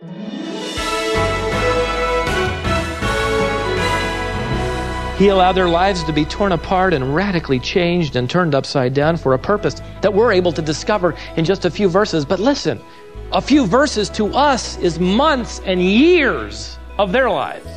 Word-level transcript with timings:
He 0.00 0.06
allowed 5.28 5.52
their 5.52 5.68
lives 5.68 6.02
to 6.04 6.12
be 6.14 6.24
torn 6.24 6.52
apart 6.52 6.94
and 6.94 7.14
radically 7.14 7.58
changed 7.58 8.16
and 8.16 8.30
turned 8.30 8.54
upside 8.54 8.94
down 8.94 9.18
for 9.18 9.34
a 9.34 9.38
purpose 9.38 9.82
that 10.00 10.14
we're 10.14 10.32
able 10.32 10.52
to 10.52 10.62
discover 10.62 11.14
in 11.36 11.44
just 11.44 11.66
a 11.66 11.70
few 11.70 11.90
verses. 11.90 12.24
But 12.24 12.40
listen, 12.40 12.80
a 13.32 13.42
few 13.42 13.66
verses 13.66 14.08
to 14.10 14.28
us 14.28 14.78
is 14.78 14.98
months 14.98 15.60
and 15.66 15.82
years 15.82 16.78
of 16.98 17.12
their 17.12 17.28
lives. 17.28 17.68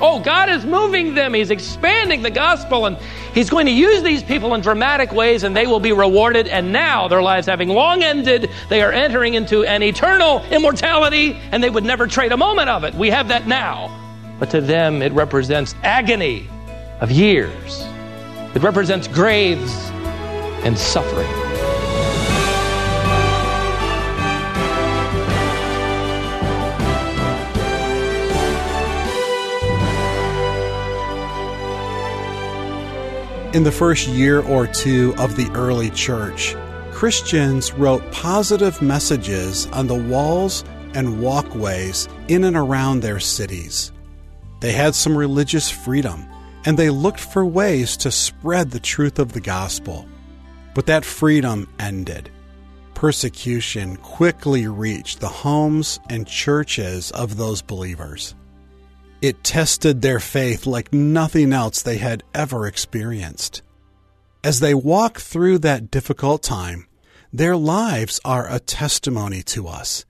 Oh, 0.00 0.20
God 0.20 0.48
is 0.48 0.64
moving 0.64 1.14
them. 1.14 1.34
He's 1.34 1.50
expanding 1.50 2.22
the 2.22 2.30
gospel 2.30 2.86
and 2.86 2.96
He's 3.34 3.50
going 3.50 3.66
to 3.66 3.72
use 3.72 4.02
these 4.02 4.22
people 4.22 4.54
in 4.54 4.60
dramatic 4.60 5.12
ways 5.12 5.42
and 5.42 5.56
they 5.56 5.66
will 5.66 5.80
be 5.80 5.92
rewarded. 5.92 6.48
And 6.48 6.72
now, 6.72 7.08
their 7.08 7.22
lives 7.22 7.46
having 7.46 7.68
long 7.68 8.02
ended, 8.02 8.50
they 8.68 8.82
are 8.82 8.92
entering 8.92 9.34
into 9.34 9.64
an 9.64 9.82
eternal 9.82 10.44
immortality 10.46 11.38
and 11.52 11.62
they 11.62 11.70
would 11.70 11.84
never 11.84 12.06
trade 12.06 12.32
a 12.32 12.36
moment 12.36 12.68
of 12.68 12.84
it. 12.84 12.94
We 12.94 13.10
have 13.10 13.28
that 13.28 13.46
now. 13.46 13.94
But 14.38 14.50
to 14.50 14.60
them, 14.60 15.02
it 15.02 15.12
represents 15.12 15.74
agony 15.82 16.48
of 17.00 17.10
years. 17.10 17.84
It 18.54 18.62
represents 18.62 19.08
graves 19.08 19.72
and 20.64 20.78
suffering. 20.78 21.47
In 33.54 33.62
the 33.62 33.72
first 33.72 34.06
year 34.08 34.42
or 34.42 34.66
two 34.66 35.14
of 35.16 35.34
the 35.34 35.50
early 35.54 35.88
church, 35.88 36.54
Christians 36.92 37.72
wrote 37.72 38.12
positive 38.12 38.82
messages 38.82 39.66
on 39.68 39.86
the 39.86 39.94
walls 39.94 40.66
and 40.92 41.22
walkways 41.22 42.08
in 42.28 42.44
and 42.44 42.58
around 42.58 43.00
their 43.00 43.18
cities. 43.18 43.90
They 44.60 44.72
had 44.72 44.94
some 44.94 45.16
religious 45.16 45.70
freedom 45.70 46.26
and 46.66 46.78
they 46.78 46.90
looked 46.90 47.20
for 47.20 47.46
ways 47.46 47.96
to 47.98 48.10
spread 48.10 48.70
the 48.70 48.80
truth 48.80 49.18
of 49.18 49.32
the 49.32 49.40
gospel. 49.40 50.06
But 50.74 50.84
that 50.84 51.06
freedom 51.06 51.72
ended. 51.78 52.28
Persecution 52.92 53.96
quickly 53.96 54.66
reached 54.66 55.20
the 55.20 55.28
homes 55.28 56.00
and 56.10 56.26
churches 56.26 57.10
of 57.12 57.38
those 57.38 57.62
believers. 57.62 58.34
It 59.20 59.42
tested 59.42 60.00
their 60.00 60.20
faith 60.20 60.64
like 60.64 60.92
nothing 60.92 61.52
else 61.52 61.82
they 61.82 61.96
had 61.96 62.22
ever 62.34 62.68
experienced. 62.68 63.62
As 64.44 64.60
they 64.60 64.74
walk 64.74 65.18
through 65.18 65.58
that 65.58 65.90
difficult 65.90 66.44
time, 66.44 66.86
their 67.32 67.56
lives 67.56 68.20
are 68.24 68.46
a 68.48 68.60
testimony 68.60 69.42
to 69.42 69.66
us. 69.66 70.04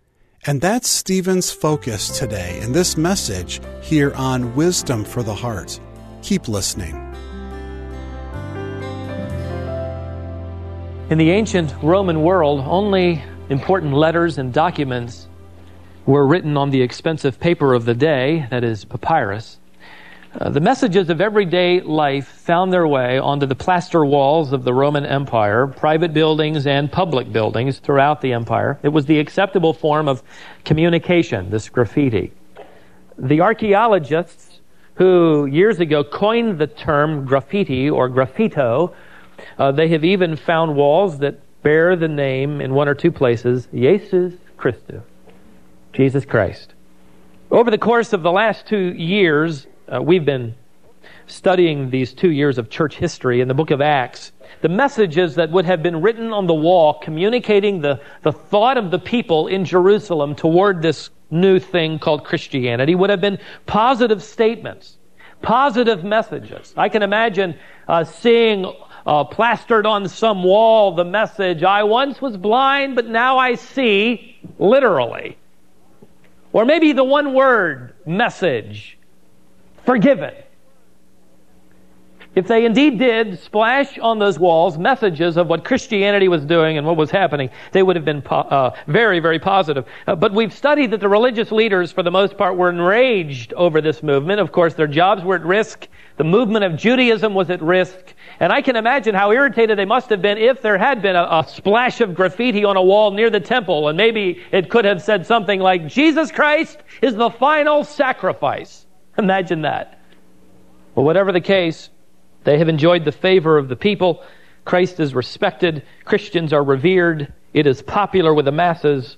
And 0.47 0.61
that's 0.61 0.89
Stephen's 0.89 1.51
focus 1.51 2.19
today 2.19 2.61
in 2.61 2.73
this 2.73 2.98
message 2.98 3.61
here 3.83 4.12
on 4.14 4.55
Wisdom 4.55 5.05
for 5.05 5.23
the 5.23 5.34
Heart. 5.34 5.81
Keep 6.23 6.47
listening. 6.47 6.95
In 11.09 11.17
the 11.17 11.31
ancient 11.31 11.75
Roman 11.83 12.20
world, 12.23 12.61
only 12.67 13.23
important 13.48 13.95
letters 13.95 14.36
and 14.36 14.53
documents 14.53 15.27
were 16.09 16.27
written 16.27 16.56
on 16.56 16.70
the 16.70 16.81
expensive 16.81 17.39
paper 17.39 17.75
of 17.75 17.84
the 17.84 17.92
day, 17.92 18.47
that 18.51 18.64
is, 18.64 18.83
papyrus. 18.83 19.59
Uh, 20.41 20.48
the 20.48 20.61
messages 20.61 21.11
of 21.11 21.20
everyday 21.20 21.83
life 21.83 22.27
found 22.28 22.73
their 22.73 22.89
way 22.89 23.19
onto 23.19 23.45
the 23.45 23.55
plaster 23.55 24.03
walls 24.06 24.55
of 24.55 24.64
the 24.64 24.73
Roman 24.73 25.05
Empire, 25.05 25.67
private 25.67 26.14
buildings 26.14 26.67
and 26.67 26.91
public 26.91 27.31
buildings 27.31 27.79
throughout 27.79 28.23
the 28.23 28.33
empire. 28.33 28.79
It 28.83 28.89
was 28.89 29.05
the 29.05 29.19
acceptable 29.19 29.75
form 29.75 30.09
of 30.09 30.23
communication, 30.64 31.51
this 31.51 31.69
graffiti. 31.69 32.33
The 33.19 33.42
archaeologists 33.42 34.61
who 34.95 35.45
years 35.45 35.79
ago 35.79 36.05
coined 36.05 36.59
the 36.59 36.69
term 36.69 37.27
graffiti 37.27 37.91
or 37.91 38.09
graffito. 38.09 38.95
Uh, 39.58 39.73
they 39.73 39.89
have 39.89 40.07
even 40.07 40.36
found 40.36 40.74
walls 40.74 41.18
that 41.18 41.39
bear 41.63 41.97
the 41.97 42.08
name 42.08 42.63
in 42.63 42.73
one 42.73 42.89
or 42.89 42.95
two 42.95 43.13
places, 43.13 43.68
Jesus 43.74 44.33
Christus, 44.57 45.02
Jesus 45.92 46.24
Christ. 46.24 46.74
Over 47.50 47.70
the 47.70 47.78
course 47.78 48.12
of 48.12 48.22
the 48.22 48.30
last 48.30 48.66
two 48.66 48.92
years, 48.94 49.66
uh, 49.88 50.02
we've 50.02 50.24
been 50.24 50.54
studying 51.26 51.90
these 51.90 52.12
two 52.12 52.30
years 52.30 52.58
of 52.58 52.70
church 52.70 52.96
history 52.96 53.40
in 53.40 53.48
the 53.48 53.54
book 53.54 53.70
of 53.70 53.80
Acts. 53.80 54.32
The 54.60 54.68
messages 54.68 55.34
that 55.36 55.50
would 55.50 55.64
have 55.64 55.82
been 55.82 56.00
written 56.00 56.32
on 56.32 56.46
the 56.46 56.54
wall 56.54 56.94
communicating 56.94 57.80
the, 57.80 58.00
the 58.22 58.32
thought 58.32 58.76
of 58.76 58.90
the 58.90 58.98
people 58.98 59.46
in 59.46 59.64
Jerusalem 59.64 60.34
toward 60.34 60.82
this 60.82 61.10
new 61.30 61.58
thing 61.58 61.98
called 61.98 62.24
Christianity 62.24 62.94
would 62.94 63.10
have 63.10 63.20
been 63.20 63.38
positive 63.66 64.22
statements, 64.22 64.96
positive 65.42 66.02
messages. 66.05 66.74
I 66.76 66.88
can 66.88 67.02
imagine 67.02 67.58
uh, 67.86 68.05
seeing 68.05 68.72
uh, 69.06 69.24
plastered 69.24 69.86
on 69.86 70.08
some 70.08 70.42
wall 70.42 70.94
the 70.94 71.05
message, 71.05 71.62
I 71.62 71.82
once 71.84 72.20
was 72.20 72.36
blind, 72.36 72.94
but 72.94 73.06
now 73.06 73.38
I 73.38 73.55
see, 73.55 74.38
literally. 74.58 75.38
Or 76.53 76.64
maybe 76.64 76.92
the 76.92 77.05
one 77.05 77.35
word 77.35 77.95
message, 78.07 78.98
forgiven. 79.85 80.35
If 82.35 82.47
they 82.47 82.64
indeed 82.64 82.98
did 83.01 83.41
splash 83.41 83.98
on 83.98 84.20
those 84.20 84.39
walls 84.39 84.79
messages 84.79 85.36
of 85.36 85.48
what 85.48 85.64
Christianity 85.64 86.29
was 86.29 86.45
doing 86.45 86.79
and 86.79 86.86
what 86.86 86.97
was 86.97 87.11
happening, 87.11 87.51
they 87.73 87.83
would 87.83 87.97
have 87.97 88.05
been 88.05 88.23
po- 88.23 88.36
uh, 88.36 88.77
very, 88.86 89.19
very 89.19 89.41
positive. 89.41 89.86
Uh, 90.07 90.14
but 90.14 90.33
we've 90.33 90.53
studied 90.53 90.92
that 90.92 91.01
the 91.01 91.09
religious 91.09 91.51
leaders, 91.51 91.91
for 91.91 92.05
the 92.05 92.13
most 92.13 92.36
part, 92.36 92.57
were 92.57 92.70
enraged 92.70 93.55
over 93.55 93.80
this 93.80 94.05
movement. 94.05 94.41
Of 94.41 94.53
course, 94.53 94.75
their 94.75 94.86
jobs 94.86 95.25
were 95.25 95.35
at 95.35 95.45
risk. 95.45 95.89
The 96.17 96.23
movement 96.25 96.65
of 96.65 96.77
Judaism 96.77 97.35
was 97.35 97.51
at 97.51 97.61
risk. 97.61 98.15
And 98.40 98.52
I 98.52 98.62
can 98.62 98.76
imagine 98.76 99.14
how 99.14 99.32
irritated 99.32 99.76
they 99.76 99.84
must 99.84 100.10
have 100.10 100.22
been 100.22 100.38
if 100.38 100.62
there 100.62 100.78
had 100.78 101.02
been 101.02 101.16
a, 101.16 101.24
a 101.24 101.46
splash 101.48 102.00
of 102.00 102.14
graffiti 102.14 102.64
on 102.64 102.76
a 102.76 102.82
wall 102.82 103.10
near 103.10 103.30
the 103.30 103.40
temple. 103.40 103.88
And 103.88 103.96
maybe 103.96 104.40
it 104.52 104.70
could 104.70 104.84
have 104.84 105.02
said 105.02 105.26
something 105.26 105.58
like, 105.58 105.88
Jesus 105.88 106.30
Christ 106.30 106.78
is 107.02 107.16
the 107.16 107.30
final 107.30 107.82
sacrifice. 107.82 108.86
Imagine 109.18 109.62
that. 109.62 110.00
Well, 110.94 111.04
whatever 111.04 111.32
the 111.32 111.40
case, 111.40 111.90
they 112.44 112.58
have 112.58 112.68
enjoyed 112.68 113.04
the 113.04 113.12
favor 113.12 113.58
of 113.58 113.68
the 113.68 113.76
people. 113.76 114.24
Christ 114.64 115.00
is 115.00 115.14
respected. 115.14 115.82
Christians 116.05 116.52
are 116.52 116.62
revered. 116.62 117.32
It 117.52 117.66
is 117.66 117.82
popular 117.82 118.32
with 118.32 118.44
the 118.44 118.52
masses. 118.52 119.16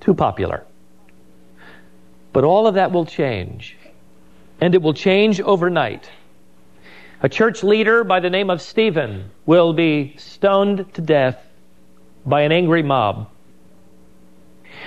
Too 0.00 0.14
popular. 0.14 0.64
But 2.32 2.44
all 2.44 2.66
of 2.66 2.74
that 2.74 2.92
will 2.92 3.06
change. 3.06 3.76
And 4.60 4.74
it 4.74 4.82
will 4.82 4.94
change 4.94 5.40
overnight. 5.40 6.08
A 7.22 7.28
church 7.28 7.62
leader 7.62 8.04
by 8.04 8.20
the 8.20 8.30
name 8.30 8.50
of 8.50 8.60
Stephen 8.60 9.30
will 9.46 9.72
be 9.72 10.14
stoned 10.18 10.92
to 10.94 11.00
death 11.00 11.38
by 12.26 12.42
an 12.42 12.52
angry 12.52 12.82
mob. 12.82 13.28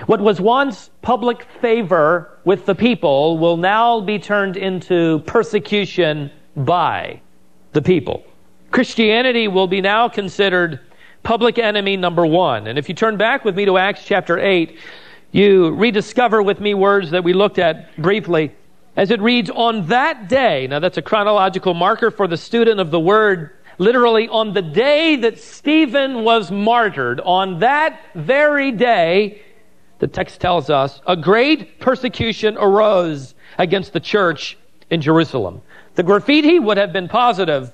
What 0.05 0.21
was 0.21 0.39
once 0.39 0.89
public 1.01 1.43
favor 1.61 2.37
with 2.45 2.65
the 2.65 2.75
people 2.75 3.37
will 3.37 3.57
now 3.57 4.01
be 4.01 4.19
turned 4.19 4.57
into 4.57 5.19
persecution 5.19 6.31
by 6.55 7.21
the 7.73 7.81
people. 7.81 8.23
Christianity 8.71 9.47
will 9.47 9.67
be 9.67 9.81
now 9.81 10.09
considered 10.09 10.79
public 11.23 11.57
enemy 11.57 11.97
number 11.97 12.25
one. 12.25 12.67
And 12.67 12.77
if 12.77 12.89
you 12.89 12.95
turn 12.95 13.17
back 13.17 13.43
with 13.45 13.55
me 13.55 13.65
to 13.65 13.77
Acts 13.77 14.03
chapter 14.05 14.37
8, 14.37 14.77
you 15.31 15.71
rediscover 15.71 16.43
with 16.43 16.59
me 16.59 16.73
words 16.73 17.11
that 17.11 17.23
we 17.23 17.33
looked 17.33 17.59
at 17.59 17.95
briefly. 17.97 18.53
As 18.97 19.11
it 19.11 19.21
reads, 19.21 19.51
on 19.51 19.85
that 19.87 20.27
day, 20.27 20.65
now 20.65 20.79
that's 20.79 20.97
a 20.97 21.03
chronological 21.03 21.75
marker 21.75 22.09
for 22.09 22.27
the 22.27 22.35
student 22.35 22.79
of 22.79 22.89
the 22.89 22.99
word, 22.99 23.51
literally 23.77 24.27
on 24.27 24.53
the 24.53 24.61
day 24.63 25.15
that 25.17 25.39
Stephen 25.39 26.23
was 26.23 26.49
martyred, 26.49 27.19
on 27.19 27.59
that 27.59 28.01
very 28.15 28.71
day, 28.71 29.43
the 29.99 30.07
text 30.07 30.41
tells 30.41 30.71
us, 30.71 30.99
a 31.05 31.15
great 31.15 31.79
persecution 31.79 32.57
arose 32.57 33.35
against 33.59 33.93
the 33.93 33.99
church 33.99 34.57
in 34.89 34.99
Jerusalem. 34.99 35.61
The 35.93 36.01
graffiti 36.01 36.57
would 36.57 36.77
have 36.77 36.91
been 36.91 37.07
positive 37.07 37.71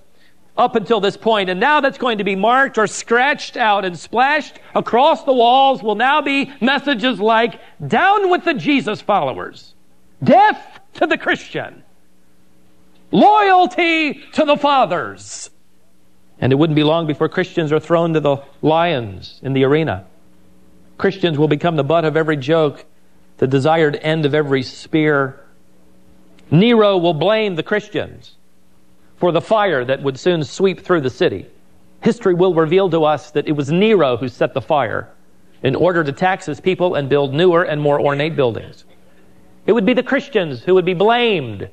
up 0.57 0.75
until 0.75 0.99
this 0.99 1.15
point, 1.15 1.49
and 1.49 1.57
now 1.57 1.79
that's 1.79 1.97
going 1.97 2.17
to 2.17 2.25
be 2.25 2.35
marked 2.35 2.77
or 2.77 2.85
scratched 2.85 3.55
out 3.55 3.85
and 3.85 3.97
splashed 3.97 4.59
across 4.75 5.23
the 5.23 5.33
walls 5.33 5.81
will 5.81 5.95
now 5.95 6.21
be 6.21 6.51
messages 6.59 7.21
like, 7.21 7.61
down 7.87 8.29
with 8.29 8.43
the 8.43 8.53
Jesus 8.53 8.99
followers, 9.01 9.73
death 10.21 10.81
to 10.95 11.07
the 11.07 11.17
Christian, 11.17 11.83
loyalty 13.11 14.21
to 14.33 14.45
the 14.45 14.57
fathers. 14.57 15.49
And 16.39 16.51
it 16.51 16.55
wouldn't 16.55 16.75
be 16.75 16.83
long 16.83 17.07
before 17.07 17.29
Christians 17.29 17.71
are 17.71 17.79
thrown 17.79 18.13
to 18.13 18.19
the 18.19 18.37
lions 18.61 19.39
in 19.43 19.53
the 19.53 19.63
arena. 19.63 20.05
Christians 20.97 21.37
will 21.37 21.47
become 21.47 21.75
the 21.75 21.83
butt 21.83 22.05
of 22.05 22.17
every 22.17 22.37
joke, 22.37 22.85
the 23.37 23.47
desired 23.47 23.95
end 23.95 24.25
of 24.25 24.33
every 24.33 24.63
spear, 24.63 25.43
Nero 26.53 26.97
will 26.97 27.15
blame 27.15 27.55
the 27.55 27.63
Christians 27.63 28.35
for 29.17 29.31
the 29.31 29.41
fire 29.41 29.83
that 29.85 30.03
would 30.03 30.19
soon 30.19 30.43
sweep 30.43 30.81
through 30.81 31.01
the 31.01 31.09
city. 31.09 31.47
History 32.01 32.35
will 32.35 32.53
reveal 32.53 32.89
to 32.91 33.05
us 33.05 33.31
that 33.31 33.47
it 33.47 33.53
was 33.53 33.71
Nero 33.71 34.17
who 34.17 34.27
set 34.27 34.53
the 34.53 34.61
fire, 34.61 35.09
in 35.63 35.75
order 35.75 36.03
to 36.03 36.11
tax 36.11 36.45
his 36.45 36.59
people 36.59 36.93
and 36.93 37.09
build 37.09 37.33
newer 37.33 37.63
and 37.63 37.81
more 37.81 37.99
ornate 37.99 38.35
buildings. 38.35 38.85
It 39.65 39.71
would 39.71 39.85
be 39.85 39.93
the 39.93 40.03
Christians 40.03 40.63
who 40.63 40.75
would 40.75 40.85
be 40.85 40.93
blamed 40.93 41.69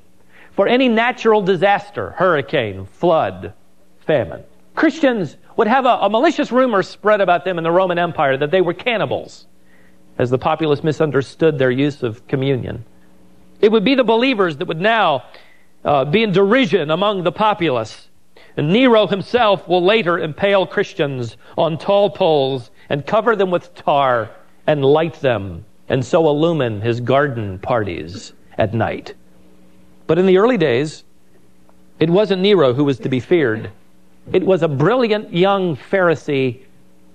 for 0.52 0.68
any 0.68 0.88
natural 0.88 1.42
disaster, 1.42 2.10
hurricane, 2.10 2.86
flood, 2.86 3.52
famine. 4.06 4.44
Christians 4.74 5.36
would 5.56 5.66
have 5.66 5.86
a, 5.86 5.98
a, 6.02 6.10
malicious 6.10 6.52
rumor 6.52 6.82
spread 6.82 7.20
about 7.20 7.44
them 7.44 7.58
in 7.58 7.64
the 7.64 7.70
Roman 7.70 7.98
Empire 7.98 8.36
that 8.36 8.50
they 8.50 8.60
were 8.60 8.74
cannibals, 8.74 9.46
as 10.18 10.30
the 10.30 10.38
populace 10.38 10.84
misunderstood 10.84 11.58
their 11.58 11.70
use 11.70 12.02
of 12.02 12.26
communion. 12.28 12.84
It 13.60 13.72
would 13.72 13.84
be 13.84 13.94
the 13.94 14.04
believers 14.04 14.56
that 14.58 14.68
would 14.68 14.80
now 14.80 15.24
uh, 15.84 16.04
be 16.04 16.22
in 16.22 16.32
derision 16.32 16.90
among 16.90 17.24
the 17.24 17.32
populace. 17.32 18.08
And 18.56 18.72
Nero 18.72 19.06
himself 19.06 19.66
will 19.68 19.84
later 19.84 20.18
impale 20.18 20.66
Christians 20.66 21.36
on 21.58 21.78
tall 21.78 22.10
poles 22.10 22.70
and 22.88 23.06
cover 23.06 23.36
them 23.36 23.50
with 23.50 23.74
tar 23.74 24.30
and 24.66 24.84
light 24.84 25.14
them 25.20 25.64
and 25.90 26.04
so 26.04 26.26
illumine 26.28 26.80
his 26.80 27.00
garden 27.00 27.58
parties 27.58 28.32
at 28.56 28.72
night. 28.72 29.12
But 30.06 30.18
in 30.18 30.26
the 30.26 30.38
early 30.38 30.56
days, 30.56 31.04
it 31.98 32.08
wasn't 32.08 32.40
Nero 32.40 32.72
who 32.72 32.84
was 32.84 32.98
to 33.00 33.08
be 33.08 33.20
feared. 33.20 33.70
It 34.32 34.44
was 34.44 34.62
a 34.62 34.68
brilliant 34.68 35.34
young 35.34 35.76
Pharisee 35.76 36.60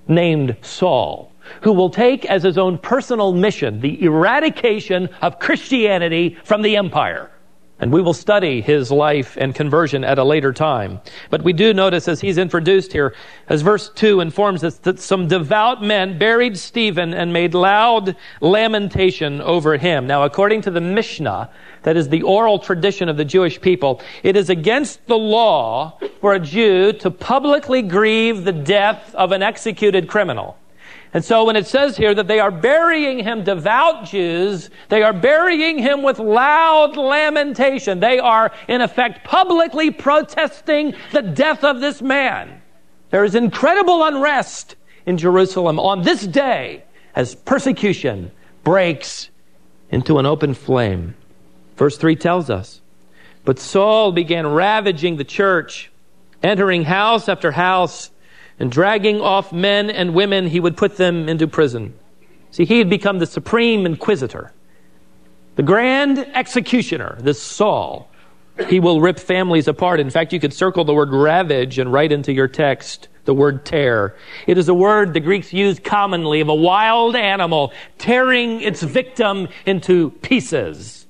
named 0.08 0.58
Saul, 0.62 1.32
who 1.62 1.72
will 1.72 1.90
take 1.90 2.26
as 2.26 2.44
his 2.44 2.58
own 2.58 2.78
personal 2.78 3.34
mission 3.34 3.80
the 3.80 4.04
eradication 4.04 5.10
of 5.22 5.40
Christianity 5.40 6.38
from 6.44 6.62
the 6.62 6.76
empire. 6.76 7.32
And 7.80 7.92
we 7.92 8.02
will 8.02 8.14
study 8.14 8.62
his 8.62 8.90
life 8.90 9.36
and 9.38 9.54
conversion 9.54 10.06
at 10.06 10.18
a 10.18 10.24
later 10.24 10.54
time. 10.54 11.02
But 11.30 11.44
we 11.44 11.52
do 11.52 11.74
notice 11.74 12.08
as 12.08 12.22
he's 12.22 12.38
introduced 12.38 12.94
here, 12.94 13.14
as 13.50 13.62
verse 13.62 13.90
2 13.90 14.22
informs 14.22 14.64
us 14.64 14.78
that 14.80 15.00
some 15.00 15.28
devout 15.28 15.84
men 15.84 16.18
buried 16.18 16.58
Stephen 16.58 17.14
and 17.14 17.34
made 17.34 17.54
loud 17.54 18.16
lamentation 18.40 19.42
over 19.42 19.76
him. 19.76 20.08
Now, 20.08 20.24
according 20.24 20.62
to 20.62 20.72
the 20.72 20.80
Mishnah, 20.80 21.50
that 21.84 21.98
is 21.98 22.08
the 22.08 22.22
oral 22.22 22.60
tradition 22.60 23.10
of 23.10 23.18
the 23.18 23.26
Jewish 23.26 23.60
people, 23.60 24.02
it 24.24 24.38
is 24.38 24.50
against 24.50 25.06
the 25.08 25.18
law 25.18 26.00
for 26.22 26.34
a 26.34 26.40
Jew 26.40 26.94
to 26.94 27.12
publicly 27.12 27.82
grieve 27.82 28.46
the 28.46 28.54
death 28.54 29.14
of 29.16 29.34
an 29.34 29.44
executed 29.44 30.08
criminal. 30.08 30.58
And 31.16 31.24
so 31.24 31.46
when 31.46 31.56
it 31.56 31.66
says 31.66 31.96
here 31.96 32.14
that 32.14 32.28
they 32.28 32.42
are 32.42 32.52
burying 32.52 33.20
him, 33.20 33.46
devout 33.46 34.04
Jews, 34.04 34.70
they 34.90 35.02
are 35.02 35.14
burying 35.14 35.80
him 35.80 36.04
with 36.04 36.20
loud 36.20 36.98
lamentation. 36.98 38.02
They 38.02 38.20
are, 38.20 38.52
in 38.68 38.82
effect, 38.82 39.24
publicly 39.24 39.92
protesting 39.92 40.94
the 41.14 41.22
death 41.22 41.64
of 41.64 41.80
this 41.80 42.02
man. 42.02 42.62
There 43.12 43.24
is 43.24 43.34
incredible 43.34 44.04
unrest 44.04 44.76
in 45.06 45.18
Jerusalem 45.18 45.80
on 45.80 46.02
this 46.02 46.28
day 46.28 46.84
as 47.16 47.34
persecution 47.34 48.30
breaks 48.66 49.30
into 49.92 50.20
an 50.20 50.26
open 50.26 50.54
flame. 50.54 51.16
Verse 51.78 51.98
3 51.98 52.18
tells 52.18 52.50
us, 52.50 52.82
But 53.46 53.58
Saul 53.58 54.12
began 54.12 54.48
ravaging 54.48 55.16
the 55.16 55.24
church, 55.24 55.90
entering 56.44 56.84
house 56.84 57.30
after 57.30 57.54
house, 57.54 58.12
and 58.60 58.72
dragging 58.72 59.22
off 59.22 59.52
men 59.52 59.90
and 59.90 60.14
women, 60.14 60.48
he 60.48 60.60
would 60.60 60.78
put 60.78 60.98
them 60.98 61.28
into 61.28 61.48
prison. 61.48 61.94
See, 62.52 62.66
he 62.66 62.80
had 62.80 62.90
become 62.90 63.20
the 63.20 63.26
supreme 63.26 63.86
inquisitor, 63.86 64.54
the 65.56 65.64
grand 65.64 66.20
executioner, 66.20 67.18
this 67.20 67.42
Saul. 67.42 68.10
He 68.70 68.80
will 68.80 69.02
rip 69.02 69.20
families 69.20 69.68
apart. 69.68 70.00
In 70.00 70.10
fact, 70.10 70.32
you 70.32 70.40
could 70.40 70.54
circle 70.54 70.86
the 70.86 70.94
word 70.94 71.12
ravage 71.12 71.78
and 71.78 71.92
write 71.92 72.14
into 72.14 72.32
your 72.32 72.48
text 72.48 73.10
the 73.26 73.34
word 73.34 73.66
tear. 73.66 74.16
It 74.48 74.58
is 74.58 74.70
a 74.70 74.74
word 74.74 75.14
the 75.14 75.20
Greeks 75.20 75.52
used 75.52 75.84
commonly 75.84 76.40
of 76.40 76.48
a 76.48 76.56
wild 76.56 77.16
animal 77.16 77.74
tearing 77.98 78.62
its 78.62 78.82
victim 78.82 79.50
into 79.66 80.12
pieces. 80.22 81.06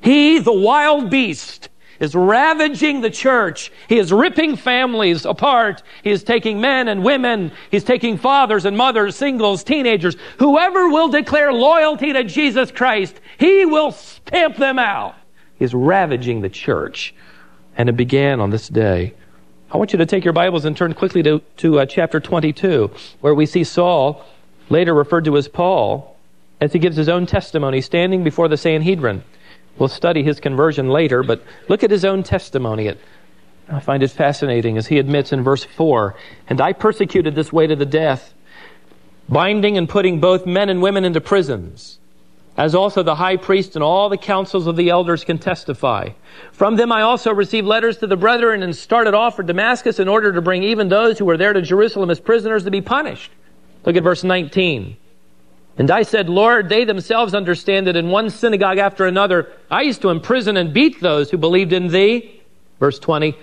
He, 0.00 0.38
the 0.38 0.52
wild 0.52 1.10
beast, 1.10 1.68
is 2.00 2.14
ravaging 2.14 3.02
the 3.02 3.10
church. 3.10 3.70
He 3.88 3.98
is 3.98 4.12
ripping 4.12 4.56
families 4.56 5.26
apart. 5.26 5.82
He 6.02 6.10
is 6.10 6.24
taking 6.24 6.60
men 6.60 6.88
and 6.88 7.04
women. 7.04 7.52
He's 7.70 7.84
taking 7.84 8.16
fathers 8.16 8.64
and 8.64 8.76
mothers, 8.76 9.14
singles, 9.14 9.62
teenagers. 9.62 10.16
Whoever 10.38 10.88
will 10.88 11.08
declare 11.08 11.52
loyalty 11.52 12.12
to 12.14 12.24
Jesus 12.24 12.72
Christ, 12.72 13.20
he 13.38 13.66
will 13.66 13.92
stamp 13.92 14.56
them 14.56 14.78
out. 14.78 15.14
He 15.56 15.64
is 15.64 15.74
ravaging 15.74 16.40
the 16.40 16.48
church. 16.48 17.14
And 17.76 17.88
it 17.88 17.96
began 17.96 18.40
on 18.40 18.50
this 18.50 18.68
day. 18.68 19.14
I 19.70 19.76
want 19.76 19.92
you 19.92 19.98
to 19.98 20.06
take 20.06 20.24
your 20.24 20.32
Bibles 20.32 20.64
and 20.64 20.76
turn 20.76 20.94
quickly 20.94 21.22
to, 21.22 21.40
to 21.58 21.80
uh, 21.80 21.86
chapter 21.86 22.18
22, 22.18 22.90
where 23.20 23.34
we 23.34 23.46
see 23.46 23.62
Saul, 23.62 24.24
later 24.68 24.94
referred 24.94 25.26
to 25.26 25.36
as 25.36 25.46
Paul, 25.46 26.16
as 26.60 26.72
he 26.72 26.78
gives 26.78 26.96
his 26.96 27.08
own 27.08 27.26
testimony 27.26 27.80
standing 27.80 28.24
before 28.24 28.48
the 28.48 28.56
Sanhedrin. 28.56 29.22
We'll 29.80 29.88
study 29.88 30.22
his 30.22 30.40
conversion 30.40 30.90
later, 30.90 31.22
but 31.22 31.42
look 31.68 31.82
at 31.82 31.90
his 31.90 32.04
own 32.04 32.22
testimony. 32.22 32.86
It, 32.86 33.00
I 33.66 33.80
find 33.80 34.02
it 34.02 34.10
fascinating 34.10 34.76
as 34.76 34.88
he 34.88 34.98
admits 34.98 35.32
in 35.32 35.42
verse 35.42 35.64
4 35.64 36.14
And 36.48 36.60
I 36.60 36.74
persecuted 36.74 37.34
this 37.34 37.50
way 37.50 37.66
to 37.66 37.74
the 37.74 37.86
death, 37.86 38.34
binding 39.26 39.78
and 39.78 39.88
putting 39.88 40.20
both 40.20 40.44
men 40.44 40.68
and 40.68 40.82
women 40.82 41.06
into 41.06 41.22
prisons, 41.22 41.98
as 42.58 42.74
also 42.74 43.02
the 43.02 43.14
high 43.14 43.38
priest 43.38 43.74
and 43.74 43.82
all 43.82 44.10
the 44.10 44.18
councils 44.18 44.66
of 44.66 44.76
the 44.76 44.90
elders 44.90 45.24
can 45.24 45.38
testify. 45.38 46.10
From 46.52 46.76
them 46.76 46.92
I 46.92 47.00
also 47.00 47.32
received 47.32 47.66
letters 47.66 47.96
to 47.98 48.06
the 48.06 48.18
brethren 48.18 48.62
and 48.62 48.76
started 48.76 49.14
off 49.14 49.36
for 49.36 49.42
Damascus 49.42 49.98
in 49.98 50.08
order 50.08 50.30
to 50.30 50.42
bring 50.42 50.62
even 50.62 50.90
those 50.90 51.18
who 51.18 51.24
were 51.24 51.38
there 51.38 51.54
to 51.54 51.62
Jerusalem 51.62 52.10
as 52.10 52.20
prisoners 52.20 52.64
to 52.64 52.70
be 52.70 52.82
punished. 52.82 53.30
Look 53.86 53.96
at 53.96 54.02
verse 54.02 54.24
19. 54.24 54.98
And 55.80 55.90
I 55.90 56.02
said, 56.02 56.28
Lord, 56.28 56.68
they 56.68 56.84
themselves 56.84 57.32
understand 57.32 57.86
that 57.86 57.96
in 57.96 58.10
one 58.10 58.28
synagogue 58.28 58.76
after 58.76 59.06
another, 59.06 59.50
I 59.70 59.80
used 59.80 60.02
to 60.02 60.10
imprison 60.10 60.58
and 60.58 60.74
beat 60.74 61.00
those 61.00 61.30
who 61.30 61.38
believed 61.38 61.72
in 61.72 61.88
thee. 61.88 62.42
Verse 62.78 62.98
20. 62.98 63.34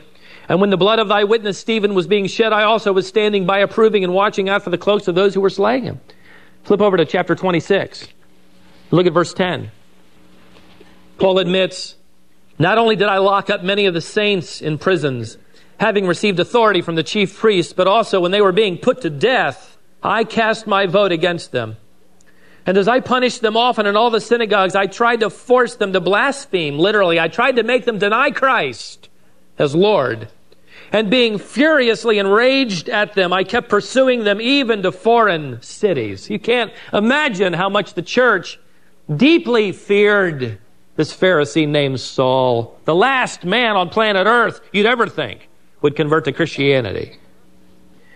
And 0.47 0.61
when 0.61 0.69
the 0.69 0.77
blood 0.77 0.99
of 0.99 1.07
thy 1.07 1.23
witness 1.23 1.57
Stephen 1.57 1.95
was 1.95 2.05
being 2.05 2.27
shed, 2.27 2.53
I 2.53 2.61
also 2.61 2.93
was 2.93 3.07
standing 3.07 3.47
by 3.47 3.57
approving 3.57 4.03
and 4.03 4.13
watching 4.13 4.49
out 4.49 4.61
for 4.61 4.69
the 4.69 4.77
cloaks 4.77 5.07
of 5.07 5.15
those 5.15 5.33
who 5.33 5.41
were 5.41 5.49
slaying 5.49 5.85
him. 5.85 5.99
Flip 6.61 6.79
over 6.79 6.95
to 6.95 7.05
chapter 7.05 7.33
26. 7.33 8.07
Look 8.91 9.07
at 9.07 9.13
verse 9.13 9.33
10. 9.33 9.71
Paul 11.17 11.39
admits, 11.39 11.95
Not 12.59 12.77
only 12.77 12.95
did 12.95 13.07
I 13.07 13.17
lock 13.17 13.49
up 13.49 13.63
many 13.63 13.87
of 13.87 13.95
the 13.95 14.01
saints 14.01 14.61
in 14.61 14.77
prisons, 14.77 15.39
having 15.79 16.05
received 16.05 16.39
authority 16.39 16.83
from 16.83 16.93
the 16.93 17.03
chief 17.03 17.35
priests, 17.35 17.73
but 17.73 17.87
also 17.87 18.19
when 18.19 18.29
they 18.29 18.41
were 18.41 18.51
being 18.51 18.77
put 18.77 19.01
to 19.01 19.09
death, 19.09 19.75
I 20.03 20.23
cast 20.23 20.67
my 20.67 20.85
vote 20.85 21.11
against 21.11 21.51
them. 21.51 21.77
And 22.67 22.77
as 22.77 22.89
I 22.89 22.99
punished 22.99 23.41
them 23.41 23.55
often 23.55 23.85
in 23.85 23.95
all 23.95 24.09
the 24.09 24.19
synagogues, 24.19 24.75
I 24.75 24.87
tried 24.87 25.21
to 25.21 25.29
force 25.29 25.75
them 25.75 25.93
to 25.93 26.01
blaspheme, 26.01 26.77
literally. 26.77 27.17
I 27.17 27.29
tried 27.29 27.55
to 27.55 27.63
make 27.63 27.85
them 27.85 27.97
deny 27.97 28.29
Christ 28.29 29.07
as 29.57 29.73
Lord. 29.73 30.27
And 30.91 31.09
being 31.09 31.37
furiously 31.37 32.19
enraged 32.19 32.89
at 32.89 33.13
them, 33.13 33.31
I 33.31 33.45
kept 33.45 33.69
pursuing 33.69 34.25
them 34.25 34.41
even 34.41 34.83
to 34.83 34.91
foreign 34.91 35.61
cities. 35.61 36.29
You 36.29 36.39
can't 36.39 36.73
imagine 36.91 37.53
how 37.53 37.69
much 37.69 37.93
the 37.93 38.01
church 38.01 38.59
deeply 39.13 39.71
feared 39.71 40.59
this 40.97 41.15
Pharisee 41.15 41.67
named 41.67 42.01
Saul, 42.01 42.77
the 42.83 42.95
last 42.95 43.45
man 43.45 43.77
on 43.77 43.89
planet 43.89 44.27
Earth 44.27 44.59
you'd 44.73 44.85
ever 44.85 45.07
think 45.07 45.47
would 45.81 45.95
convert 45.95 46.25
to 46.25 46.33
Christianity. 46.33 47.17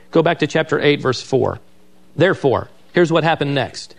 Go 0.09 0.21
back 0.21 0.39
to 0.39 0.47
chapter 0.47 0.79
8, 0.79 0.99
verse 0.99 1.21
4. 1.21 1.59
Therefore, 2.17 2.69
here's 2.93 3.11
what 3.13 3.23
happened 3.23 3.55
next. 3.55 3.95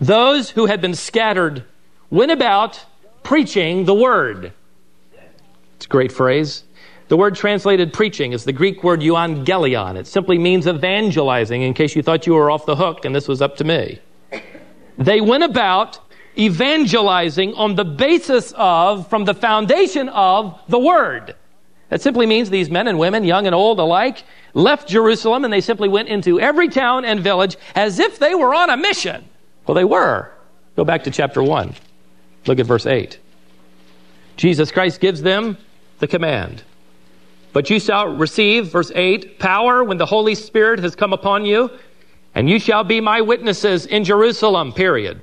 Those 0.00 0.50
who 0.50 0.66
had 0.66 0.80
been 0.80 0.94
scattered 0.94 1.64
went 2.08 2.32
about 2.32 2.84
preaching 3.22 3.84
the 3.84 3.94
word. 3.94 4.52
It's 5.76 5.86
a 5.86 5.88
great 5.88 6.10
phrase. 6.10 6.64
The 7.08 7.16
word 7.16 7.34
translated 7.34 7.92
preaching 7.92 8.32
is 8.32 8.44
the 8.44 8.52
Greek 8.52 8.82
word 8.84 9.00
euangelion. 9.00 9.96
It 9.96 10.06
simply 10.06 10.38
means 10.38 10.66
evangelizing, 10.66 11.62
in 11.62 11.74
case 11.74 11.96
you 11.96 12.02
thought 12.02 12.26
you 12.26 12.34
were 12.34 12.50
off 12.50 12.66
the 12.66 12.76
hook 12.76 13.04
and 13.04 13.14
this 13.14 13.28
was 13.28 13.42
up 13.42 13.56
to 13.56 13.64
me. 13.64 14.00
They 14.96 15.20
went 15.20 15.42
about 15.42 15.98
evangelizing 16.38 17.54
on 17.54 17.74
the 17.74 17.84
basis 17.84 18.52
of, 18.56 19.08
from 19.08 19.24
the 19.24 19.34
foundation 19.34 20.08
of, 20.10 20.60
the 20.68 20.78
word. 20.78 21.34
That 21.88 22.00
simply 22.00 22.26
means 22.26 22.48
these 22.48 22.70
men 22.70 22.86
and 22.86 22.98
women, 22.98 23.24
young 23.24 23.46
and 23.46 23.54
old 23.54 23.80
alike, 23.80 24.22
left 24.54 24.88
Jerusalem 24.88 25.44
and 25.44 25.52
they 25.52 25.60
simply 25.60 25.88
went 25.88 26.08
into 26.08 26.38
every 26.38 26.68
town 26.68 27.04
and 27.04 27.20
village 27.20 27.56
as 27.74 27.98
if 27.98 28.18
they 28.18 28.34
were 28.34 28.54
on 28.54 28.70
a 28.70 28.76
mission. 28.76 29.24
Well, 29.70 29.76
they 29.76 29.84
were. 29.84 30.28
Go 30.74 30.84
back 30.84 31.04
to 31.04 31.12
chapter 31.12 31.40
1. 31.40 31.72
Look 32.46 32.58
at 32.58 32.66
verse 32.66 32.86
8. 32.86 33.20
Jesus 34.36 34.72
Christ 34.72 35.00
gives 35.00 35.22
them 35.22 35.56
the 36.00 36.08
command. 36.08 36.64
But 37.52 37.70
you 37.70 37.78
shall 37.78 38.08
receive, 38.08 38.66
verse 38.66 38.90
8, 38.92 39.38
power 39.38 39.84
when 39.84 39.96
the 39.96 40.06
Holy 40.06 40.34
Spirit 40.34 40.80
has 40.80 40.96
come 40.96 41.12
upon 41.12 41.44
you, 41.44 41.70
and 42.34 42.50
you 42.50 42.58
shall 42.58 42.82
be 42.82 43.00
my 43.00 43.20
witnesses 43.20 43.86
in 43.86 44.02
Jerusalem, 44.02 44.72
period. 44.72 45.22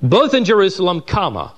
Both 0.00 0.34
in 0.34 0.44
Jerusalem, 0.44 1.00
comma, 1.00 1.52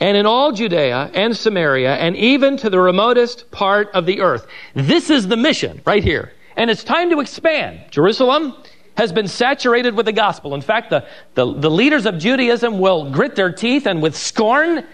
and 0.00 0.16
in 0.16 0.26
all 0.26 0.50
Judea 0.50 1.12
and 1.14 1.36
Samaria, 1.36 1.94
and 1.94 2.16
even 2.16 2.56
to 2.56 2.70
the 2.70 2.80
remotest 2.80 3.52
part 3.52 3.88
of 3.94 4.04
the 4.04 4.20
earth. 4.20 4.48
This 4.74 5.10
is 5.10 5.28
the 5.28 5.36
mission 5.36 5.80
right 5.86 6.02
here. 6.02 6.32
And 6.56 6.70
it's 6.70 6.82
time 6.82 7.08
to 7.10 7.20
expand. 7.20 7.82
Jerusalem, 7.92 8.56
has 8.96 9.12
been 9.12 9.28
saturated 9.28 9.96
with 9.96 10.06
the 10.06 10.12
gospel. 10.12 10.54
In 10.54 10.60
fact, 10.60 10.90
the, 10.90 11.06
the, 11.34 11.52
the, 11.52 11.70
leaders 11.70 12.04
of 12.06 12.18
Judaism 12.18 12.78
will 12.78 13.10
grit 13.10 13.34
their 13.34 13.52
teeth 13.52 13.86
and 13.86 14.02
with 14.02 14.16
scorn 14.16 14.86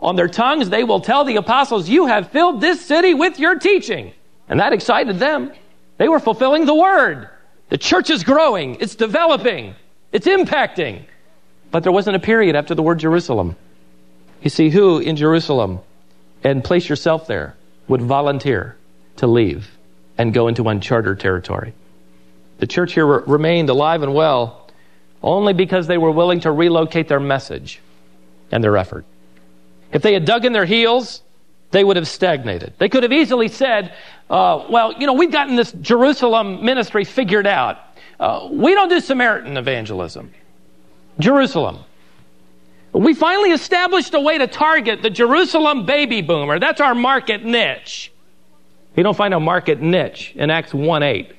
on 0.00 0.16
their 0.16 0.28
tongues, 0.28 0.68
they 0.68 0.84
will 0.84 1.00
tell 1.00 1.24
the 1.24 1.36
apostles, 1.36 1.88
You 1.88 2.06
have 2.06 2.30
filled 2.30 2.60
this 2.60 2.84
city 2.84 3.14
with 3.14 3.38
your 3.38 3.58
teaching. 3.58 4.12
And 4.48 4.58
that 4.58 4.72
excited 4.72 5.18
them. 5.18 5.52
They 5.98 6.08
were 6.08 6.18
fulfilling 6.18 6.66
the 6.66 6.74
word. 6.74 7.28
The 7.68 7.78
church 7.78 8.10
is 8.10 8.24
growing, 8.24 8.76
it's 8.80 8.96
developing, 8.96 9.74
it's 10.10 10.26
impacting. 10.26 11.04
But 11.70 11.84
there 11.84 11.92
wasn't 11.92 12.16
a 12.16 12.20
period 12.20 12.54
after 12.54 12.74
the 12.74 12.82
word 12.82 12.98
Jerusalem. 12.98 13.56
You 14.42 14.50
see, 14.50 14.68
who 14.68 14.98
in 14.98 15.16
Jerusalem, 15.16 15.80
and 16.44 16.62
place 16.62 16.88
yourself 16.88 17.26
there, 17.26 17.56
would 17.88 18.02
volunteer 18.02 18.76
to 19.16 19.26
leave 19.26 19.70
and 20.18 20.34
go 20.34 20.48
into 20.48 20.68
uncharted 20.68 21.20
territory? 21.20 21.72
The 22.62 22.68
church 22.68 22.92
here 22.92 23.04
re- 23.04 23.22
remained 23.26 23.70
alive 23.70 24.04
and 24.04 24.14
well 24.14 24.68
only 25.20 25.52
because 25.52 25.88
they 25.88 25.98
were 25.98 26.12
willing 26.12 26.38
to 26.42 26.52
relocate 26.52 27.08
their 27.08 27.18
message 27.18 27.80
and 28.52 28.62
their 28.62 28.76
effort. 28.76 29.04
If 29.92 30.02
they 30.02 30.12
had 30.12 30.24
dug 30.24 30.44
in 30.44 30.52
their 30.52 30.64
heels, 30.64 31.22
they 31.72 31.82
would 31.82 31.96
have 31.96 32.06
stagnated. 32.06 32.72
They 32.78 32.88
could 32.88 33.02
have 33.02 33.10
easily 33.10 33.48
said, 33.48 33.94
uh, 34.30 34.64
well, 34.70 34.92
you 34.92 35.08
know, 35.08 35.12
we've 35.12 35.32
gotten 35.32 35.56
this 35.56 35.72
Jerusalem 35.72 36.64
ministry 36.64 37.04
figured 37.04 37.48
out. 37.48 37.78
Uh, 38.20 38.46
we 38.52 38.74
don't 38.74 38.88
do 38.88 39.00
Samaritan 39.00 39.56
evangelism. 39.56 40.32
Jerusalem. 41.18 41.80
We 42.92 43.12
finally 43.12 43.50
established 43.50 44.14
a 44.14 44.20
way 44.20 44.38
to 44.38 44.46
target 44.46 45.02
the 45.02 45.10
Jerusalem 45.10 45.84
baby 45.84 46.22
boomer. 46.22 46.60
That's 46.60 46.80
our 46.80 46.94
market 46.94 47.44
niche. 47.44 48.12
You 48.94 49.02
don't 49.02 49.16
find 49.16 49.34
a 49.34 49.40
market 49.40 49.80
niche 49.80 50.32
in 50.36 50.48
Acts 50.48 50.72
1 50.72 51.02
8. 51.02 51.38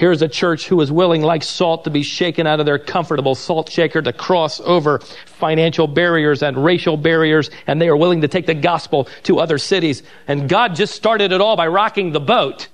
Here's 0.00 0.22
a 0.22 0.28
church 0.28 0.66
who 0.66 0.80
is 0.80 0.90
willing, 0.90 1.20
like 1.20 1.42
salt, 1.42 1.84
to 1.84 1.90
be 1.90 2.02
shaken 2.02 2.46
out 2.46 2.58
of 2.58 2.64
their 2.64 2.78
comfortable 2.78 3.34
salt 3.34 3.70
shaker 3.70 4.00
to 4.00 4.14
cross 4.14 4.58
over 4.58 5.00
financial 5.26 5.86
barriers 5.86 6.42
and 6.42 6.64
racial 6.64 6.96
barriers, 6.96 7.50
and 7.66 7.82
they 7.82 7.88
are 7.88 7.96
willing 7.98 8.22
to 8.22 8.28
take 8.28 8.46
the 8.46 8.54
gospel 8.54 9.08
to 9.24 9.40
other 9.40 9.58
cities. 9.58 10.02
And 10.26 10.48
God 10.48 10.74
just 10.74 10.94
started 10.94 11.32
it 11.32 11.42
all 11.42 11.54
by 11.54 11.66
rocking 11.66 12.12
the 12.12 12.20
boat, 12.20 12.68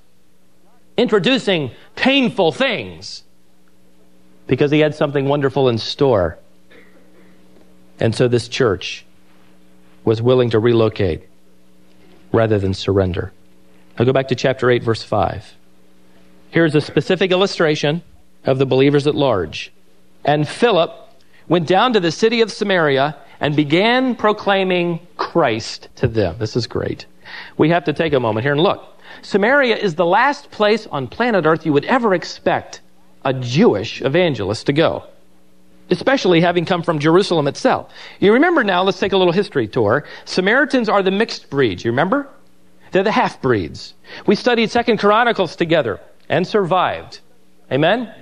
introducing 0.96 1.72
painful 1.96 2.52
things, 2.52 3.24
because 4.46 4.70
He 4.70 4.78
had 4.78 4.94
something 4.94 5.26
wonderful 5.26 5.68
in 5.68 5.78
store. 5.78 6.38
And 7.98 8.14
so 8.14 8.28
this 8.28 8.46
church 8.46 9.04
was 10.04 10.22
willing 10.22 10.50
to 10.50 10.60
relocate 10.60 11.24
rather 12.30 12.60
than 12.60 12.72
surrender. 12.72 13.32
I'll 13.98 14.06
go 14.06 14.12
back 14.12 14.28
to 14.28 14.36
chapter 14.36 14.70
8, 14.70 14.84
verse 14.84 15.02
5. 15.02 15.55
Here's 16.50 16.74
a 16.74 16.80
specific 16.80 17.30
illustration 17.32 18.02
of 18.44 18.58
the 18.58 18.66
believers 18.66 19.06
at 19.06 19.14
large. 19.14 19.72
And 20.24 20.48
Philip 20.48 20.92
went 21.48 21.66
down 21.66 21.92
to 21.92 22.00
the 22.00 22.10
city 22.10 22.40
of 22.40 22.50
Samaria 22.50 23.16
and 23.40 23.54
began 23.54 24.14
proclaiming 24.14 25.00
Christ 25.16 25.88
to 25.96 26.08
them. 26.08 26.36
This 26.38 26.56
is 26.56 26.66
great. 26.66 27.06
We 27.58 27.70
have 27.70 27.84
to 27.84 27.92
take 27.92 28.12
a 28.12 28.20
moment 28.20 28.44
here 28.44 28.52
and 28.52 28.62
look. 28.62 28.84
Samaria 29.22 29.76
is 29.76 29.94
the 29.94 30.06
last 30.06 30.50
place 30.50 30.86
on 30.86 31.08
planet 31.08 31.46
Earth 31.46 31.66
you 31.66 31.72
would 31.72 31.84
ever 31.84 32.14
expect 32.14 32.80
a 33.24 33.34
Jewish 33.34 34.00
evangelist 34.02 34.66
to 34.66 34.72
go, 34.72 35.04
especially 35.90 36.40
having 36.40 36.64
come 36.64 36.82
from 36.82 36.98
Jerusalem 36.98 37.48
itself. 37.48 37.92
You 38.20 38.32
remember 38.32 38.62
now, 38.62 38.82
let's 38.82 39.00
take 39.00 39.12
a 39.12 39.16
little 39.16 39.32
history 39.32 39.66
tour. 39.68 40.04
Samaritans 40.24 40.88
are 40.88 41.02
the 41.02 41.10
mixed 41.10 41.50
breeds, 41.50 41.84
you 41.84 41.90
remember? 41.90 42.28
They're 42.92 43.02
the 43.02 43.12
half 43.12 43.42
breeds. 43.42 43.94
We 44.26 44.36
studied 44.36 44.70
Second 44.70 44.98
Chronicles 44.98 45.56
together 45.56 46.00
and 46.28 46.46
survived. 46.46 47.20
Amen? 47.70 48.12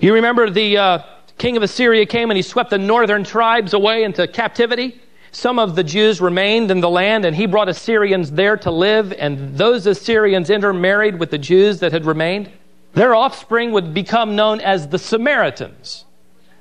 You 0.00 0.14
remember 0.14 0.50
the 0.50 0.78
uh, 0.78 0.98
king 1.38 1.56
of 1.56 1.62
Assyria 1.62 2.06
came 2.06 2.30
and 2.30 2.36
he 2.36 2.42
swept 2.42 2.70
the 2.70 2.78
northern 2.78 3.24
tribes 3.24 3.74
away 3.74 4.04
into 4.04 4.26
captivity? 4.26 5.00
Some 5.32 5.58
of 5.58 5.76
the 5.76 5.84
Jews 5.84 6.20
remained 6.20 6.72
in 6.72 6.80
the 6.80 6.90
land, 6.90 7.24
and 7.24 7.36
he 7.36 7.46
brought 7.46 7.68
Assyrians 7.68 8.32
there 8.32 8.56
to 8.56 8.70
live, 8.70 9.12
and 9.12 9.56
those 9.56 9.86
Assyrians 9.86 10.50
intermarried 10.50 11.20
with 11.20 11.30
the 11.30 11.38
Jews 11.38 11.78
that 11.80 11.92
had 11.92 12.04
remained. 12.04 12.50
Their 12.94 13.14
offspring 13.14 13.70
would 13.70 13.94
become 13.94 14.34
known 14.34 14.60
as 14.60 14.88
the 14.88 14.98
Samaritans. 14.98 16.04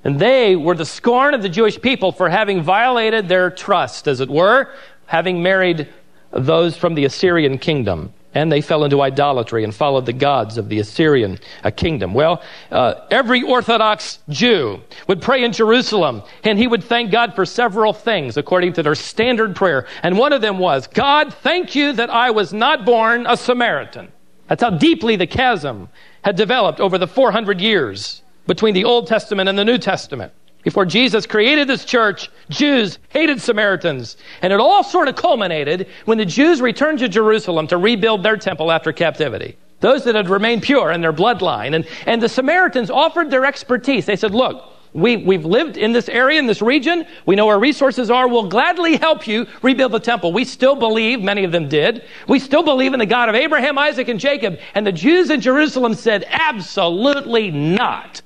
And 0.04 0.20
they 0.20 0.56
were 0.56 0.76
the 0.76 0.86
scorn 0.86 1.34
of 1.34 1.42
the 1.42 1.50
Jewish 1.50 1.82
people 1.82 2.12
for 2.12 2.30
having 2.30 2.62
violated 2.62 3.28
their 3.28 3.50
trust, 3.50 4.08
as 4.08 4.20
it 4.22 4.30
were, 4.30 4.72
having 5.08 5.42
married 5.42 5.90
those 6.32 6.78
from 6.78 6.94
the 6.94 7.06
Assyrian 7.06 7.58
kingdom 7.58 8.14
and 8.34 8.52
they 8.52 8.62
fell 8.62 8.84
into 8.84 9.02
idolatry 9.02 9.64
and 9.64 9.74
followed 9.74 10.06
the 10.06 10.14
gods 10.14 10.58
of 10.58 10.70
the 10.70 10.80
Assyrian 10.80 11.40
kingdom. 11.76 12.14
Well, 12.14 12.44
uh, 12.72 12.96
every 13.10 13.42
Orthodox 13.42 14.20
Jew 14.30 14.82
would 15.08 15.22
pray 15.22 15.44
in 15.44 15.52
Jerusalem, 15.52 16.24
and 16.44 16.60
he 16.60 16.68
would 16.68 16.84
thank 16.84 17.12
God 17.12 17.36
for 17.36 17.46
several 17.46 17.94
things 17.94 18.38
according 18.38 18.74
to 18.74 18.84
their 18.84 18.96
standard 18.96 19.56
prayer. 19.56 19.88
And 20.04 20.18
one 20.18 20.34
of 20.34 20.42
them 20.42 20.60
was, 20.60 20.88
God, 20.88 21.34
thank 21.34 21.76
you 21.76 21.94
that 21.94 22.10
I 22.10 22.32
was 22.32 22.54
not 22.54 22.86
born 22.86 23.26
a 23.28 23.36
Samaritan. 23.36 24.12
That's 24.48 24.64
how 24.64 24.72
deeply 24.72 25.16
the 25.16 25.28
chasm 25.28 25.90
had 26.24 26.36
developed 26.36 26.80
over 26.80 26.98
the 26.98 27.08
400 27.08 27.62
years 27.62 28.22
between 28.48 28.74
the 28.74 28.84
Old 28.84 29.08
Testament 29.08 29.48
and 29.48 29.58
the 29.58 29.66
New 29.66 29.78
Testament. 29.78 30.34
Before 30.64 30.86
Jesus 30.86 31.26
created 31.26 31.68
this 31.68 31.86
church, 31.86 32.30
Jews 32.50 33.00
hated 33.10 33.42
Samaritans. 33.42 34.18
And 34.42 34.52
it 34.52 34.60
all 34.60 34.84
sort 34.84 35.08
of 35.08 35.16
culminated 35.16 35.88
when 36.06 36.18
the 36.18 36.26
Jews 36.26 36.62
returned 36.62 37.00
to 37.00 37.08
Jerusalem 37.08 37.68
to 37.68 37.78
rebuild 37.78 38.24
their 38.24 38.36
temple 38.36 38.72
after 38.72 38.92
captivity. 38.92 39.58
Those 39.80 40.04
that 40.04 40.16
had 40.16 40.30
remained 40.30 40.64
pure 40.64 40.92
in 40.92 41.00
their 41.00 41.14
bloodline. 41.14 41.76
And, 41.76 41.88
and 42.06 42.22
the 42.22 42.28
Samaritans 42.28 42.92
offered 42.92 43.32
their 43.32 43.46
expertise. 43.46 44.06
They 44.06 44.18
said, 44.18 44.36
look, 44.36 44.74
we, 44.92 45.16
we've 45.18 45.46
lived 45.46 45.78
in 45.78 45.94
this 45.94 46.10
area, 46.10 46.40
in 46.40 46.48
this 46.48 46.62
region. 46.62 47.06
We 47.26 47.38
know 47.38 47.46
where 47.46 47.60
resources 47.60 48.12
are. 48.12 48.28
We'll 48.28 48.50
gladly 48.50 48.98
help 48.98 49.28
you 49.28 49.48
rebuild 49.62 49.94
the 49.94 50.00
temple. 50.00 50.34
We 50.34 50.44
still 50.44 50.76
believe, 50.76 51.22
many 51.22 51.46
of 51.46 51.54
them 51.54 51.70
did, 51.70 52.04
we 52.28 52.40
still 52.40 52.64
believe 52.64 52.92
in 52.92 53.00
the 53.00 53.06
God 53.06 53.30
of 53.30 53.36
Abraham, 53.36 53.78
Isaac, 53.78 54.10
and 54.10 54.20
Jacob. 54.20 54.60
And 54.76 54.86
the 54.86 54.92
Jews 54.92 55.30
in 55.30 55.40
Jerusalem 55.40 55.94
said, 55.94 56.26
absolutely 56.28 57.50
not. 57.50 58.22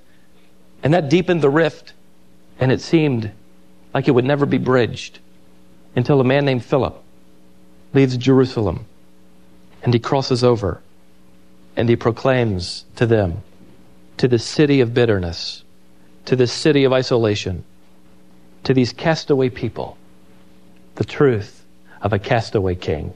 And 0.82 0.94
that 0.96 1.10
deepened 1.10 1.42
the 1.42 1.50
rift 1.52 1.94
and 2.60 2.72
it 2.72 2.82
seemed 2.82 3.32
like 3.94 4.08
it 4.08 4.12
would 4.12 4.26
never 4.26 4.46
be 4.46 4.58
bridged 4.58 5.20
until 5.96 6.20
a 6.20 6.24
man 6.24 6.46
named 6.46 6.64
Philip 6.64 7.02
leaves 7.94 8.18
Jerusalem 8.18 8.86
and 9.84 9.94
he 9.94 10.00
crosses 10.00 10.44
over 10.44 10.82
and 11.76 11.90
he 11.90 11.96
proclaims 11.96 12.86
to 12.96 13.06
them, 13.06 13.42
to 14.18 14.28
the 14.28 14.40
city 14.40 14.80
of 14.80 14.94
bitterness, 14.94 15.64
to 16.26 16.36
the 16.36 16.48
city 16.48 16.84
of 16.84 16.94
isolation, 16.94 17.64
to 18.64 18.74
these 18.74 18.94
castaway 18.94 19.50
people, 19.50 19.98
the 20.96 21.04
truth 21.04 21.66
of 22.02 22.14
a 22.14 22.20
castaway 22.20 22.76
king. 22.76 23.14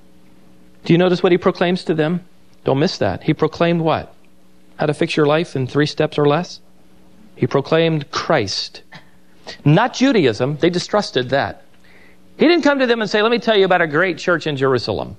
Do 0.86 0.94
you 0.94 0.98
notice 0.98 1.22
what 1.22 1.32
he 1.32 1.38
proclaims 1.38 1.84
to 1.86 1.94
them? 1.94 2.25
Don't 2.63 2.79
miss 2.79 2.98
that. 2.98 3.24
He 3.24 3.34
proclaimed 3.34 3.82
what? 3.82 4.13
How 4.77 4.88
to 4.88 4.94
fix 4.94 5.15
your 5.15 5.25
life 5.25 5.56
in 5.56 5.67
three 5.67 5.86
steps 5.86 6.17
or 6.17 6.25
less? 6.25 6.60
He 7.36 7.48
proclaimed 7.48 8.10
Christ 8.12 8.82
not 9.65 9.93
Judaism. 9.93 10.57
They 10.57 10.69
distrusted 10.69 11.29
that. 11.29 11.63
He 12.37 12.47
didn't 12.47 12.63
come 12.63 12.79
to 12.79 12.85
them 12.85 13.01
and 13.01 13.09
say, 13.09 13.21
Let 13.21 13.31
me 13.31 13.39
tell 13.39 13.57
you 13.57 13.65
about 13.65 13.81
a 13.81 13.87
great 13.87 14.17
church 14.17 14.47
in 14.47 14.57
Jerusalem, 14.57 15.17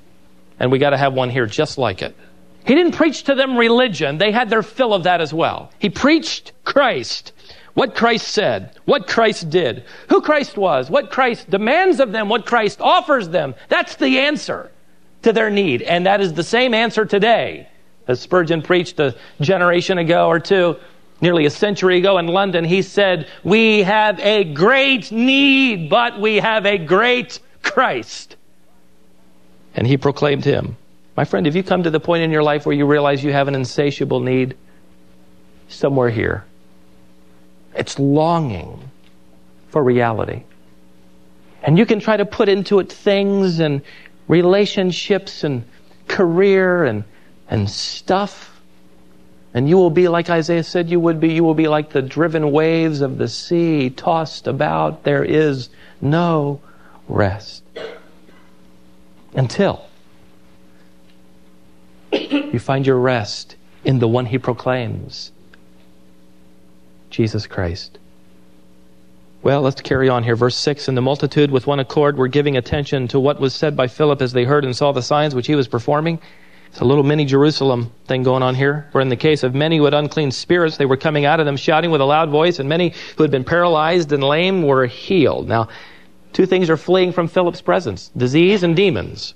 and 0.58 0.70
we 0.70 0.78
got 0.78 0.90
to 0.90 0.96
have 0.96 1.14
one 1.14 1.30
here 1.30 1.46
just 1.46 1.78
like 1.78 2.02
it. 2.02 2.16
He 2.64 2.74
didn't 2.74 2.92
preach 2.92 3.24
to 3.24 3.34
them 3.34 3.56
religion. 3.56 4.18
They 4.18 4.30
had 4.30 4.50
their 4.50 4.62
fill 4.62 4.92
of 4.92 5.04
that 5.04 5.20
as 5.20 5.32
well. 5.32 5.70
He 5.78 5.90
preached 5.90 6.52
Christ. 6.64 7.32
What 7.74 7.94
Christ 7.94 8.28
said, 8.28 8.72
what 8.86 9.06
Christ 9.06 9.50
did, 9.50 9.84
who 10.08 10.20
Christ 10.20 10.56
was, 10.56 10.90
what 10.90 11.12
Christ 11.12 11.48
demands 11.48 12.00
of 12.00 12.10
them, 12.10 12.28
what 12.28 12.44
Christ 12.44 12.80
offers 12.80 13.28
them. 13.28 13.54
That's 13.68 13.94
the 13.94 14.18
answer 14.18 14.72
to 15.22 15.32
their 15.32 15.48
need. 15.48 15.82
And 15.82 16.04
that 16.04 16.20
is 16.20 16.34
the 16.34 16.42
same 16.42 16.74
answer 16.74 17.04
today 17.04 17.68
as 18.08 18.20
Spurgeon 18.20 18.62
preached 18.62 18.98
a 18.98 19.14
generation 19.40 19.98
ago 19.98 20.26
or 20.26 20.40
two 20.40 20.76
nearly 21.20 21.46
a 21.46 21.50
century 21.50 21.98
ago 21.98 22.18
in 22.18 22.26
London, 22.26 22.64
he 22.64 22.82
said, 22.82 23.28
We 23.44 23.82
have 23.82 24.18
a 24.20 24.44
great 24.44 25.10
need, 25.10 25.90
but 25.90 26.20
we 26.20 26.36
have 26.36 26.66
a 26.66 26.78
great 26.78 27.40
Christ. 27.62 28.36
And 29.74 29.86
he 29.86 29.96
proclaimed 29.96 30.44
him. 30.44 30.76
My 31.16 31.24
friend, 31.24 31.46
have 31.46 31.56
you 31.56 31.62
come 31.62 31.82
to 31.82 31.90
the 31.90 32.00
point 32.00 32.22
in 32.22 32.30
your 32.30 32.42
life 32.42 32.64
where 32.64 32.74
you 32.74 32.86
realize 32.86 33.24
you 33.24 33.32
have 33.32 33.48
an 33.48 33.54
insatiable 33.54 34.20
need? 34.20 34.56
Somewhere 35.68 36.10
here. 36.10 36.44
It's 37.74 37.98
longing 37.98 38.90
for 39.68 39.82
reality. 39.82 40.44
And 41.62 41.76
you 41.76 41.86
can 41.86 42.00
try 42.00 42.16
to 42.16 42.24
put 42.24 42.48
into 42.48 42.78
it 42.78 42.90
things 42.90 43.60
and 43.60 43.82
relationships 44.28 45.44
and 45.44 45.64
career 46.06 46.84
and, 46.84 47.04
and 47.48 47.68
stuff 47.68 48.47
and 49.54 49.68
you 49.68 49.76
will 49.76 49.90
be 49.90 50.08
like 50.08 50.28
Isaiah 50.28 50.62
said 50.62 50.90
you 50.90 51.00
would 51.00 51.20
be. 51.20 51.32
You 51.32 51.44
will 51.44 51.54
be 51.54 51.68
like 51.68 51.90
the 51.90 52.02
driven 52.02 52.52
waves 52.52 53.00
of 53.00 53.18
the 53.18 53.28
sea, 53.28 53.90
tossed 53.90 54.46
about. 54.46 55.04
There 55.04 55.24
is 55.24 55.70
no 56.00 56.60
rest. 57.08 57.62
Until 59.34 59.86
you 62.12 62.58
find 62.58 62.86
your 62.86 62.98
rest 62.98 63.56
in 63.84 63.98
the 63.98 64.08
one 64.08 64.26
he 64.26 64.38
proclaims 64.38 65.32
Jesus 67.10 67.46
Christ. 67.46 67.98
Well, 69.42 69.62
let's 69.62 69.80
carry 69.80 70.08
on 70.08 70.24
here. 70.24 70.36
Verse 70.36 70.56
6 70.56 70.88
And 70.88 70.96
the 70.96 71.02
multitude 71.02 71.50
with 71.50 71.66
one 71.66 71.78
accord 71.78 72.18
were 72.18 72.28
giving 72.28 72.56
attention 72.56 73.08
to 73.08 73.20
what 73.20 73.40
was 73.40 73.54
said 73.54 73.76
by 73.76 73.86
Philip 73.86 74.20
as 74.20 74.32
they 74.32 74.44
heard 74.44 74.64
and 74.64 74.76
saw 74.76 74.92
the 74.92 75.02
signs 75.02 75.34
which 75.34 75.46
he 75.46 75.54
was 75.54 75.68
performing. 75.68 76.18
It's 76.68 76.80
a 76.80 76.84
little 76.84 77.04
mini 77.04 77.24
Jerusalem 77.24 77.92
thing 78.06 78.22
going 78.22 78.42
on 78.42 78.54
here. 78.54 78.88
Where 78.92 79.02
in 79.02 79.08
the 79.08 79.16
case 79.16 79.42
of 79.42 79.54
many 79.54 79.78
who 79.78 79.84
had 79.84 79.94
unclean 79.94 80.30
spirits, 80.30 80.76
they 80.76 80.86
were 80.86 80.96
coming 80.96 81.24
out 81.24 81.40
of 81.40 81.46
them 81.46 81.56
shouting 81.56 81.90
with 81.90 82.00
a 82.00 82.04
loud 82.04 82.30
voice, 82.30 82.58
and 82.58 82.68
many 82.68 82.94
who 83.16 83.22
had 83.22 83.30
been 83.30 83.44
paralyzed 83.44 84.12
and 84.12 84.22
lame 84.22 84.62
were 84.62 84.86
healed. 84.86 85.48
Now, 85.48 85.68
two 86.32 86.46
things 86.46 86.70
are 86.70 86.76
fleeing 86.76 87.12
from 87.12 87.28
Philip's 87.28 87.60
presence 87.60 88.10
disease 88.16 88.62
and 88.62 88.76
demons 88.76 89.34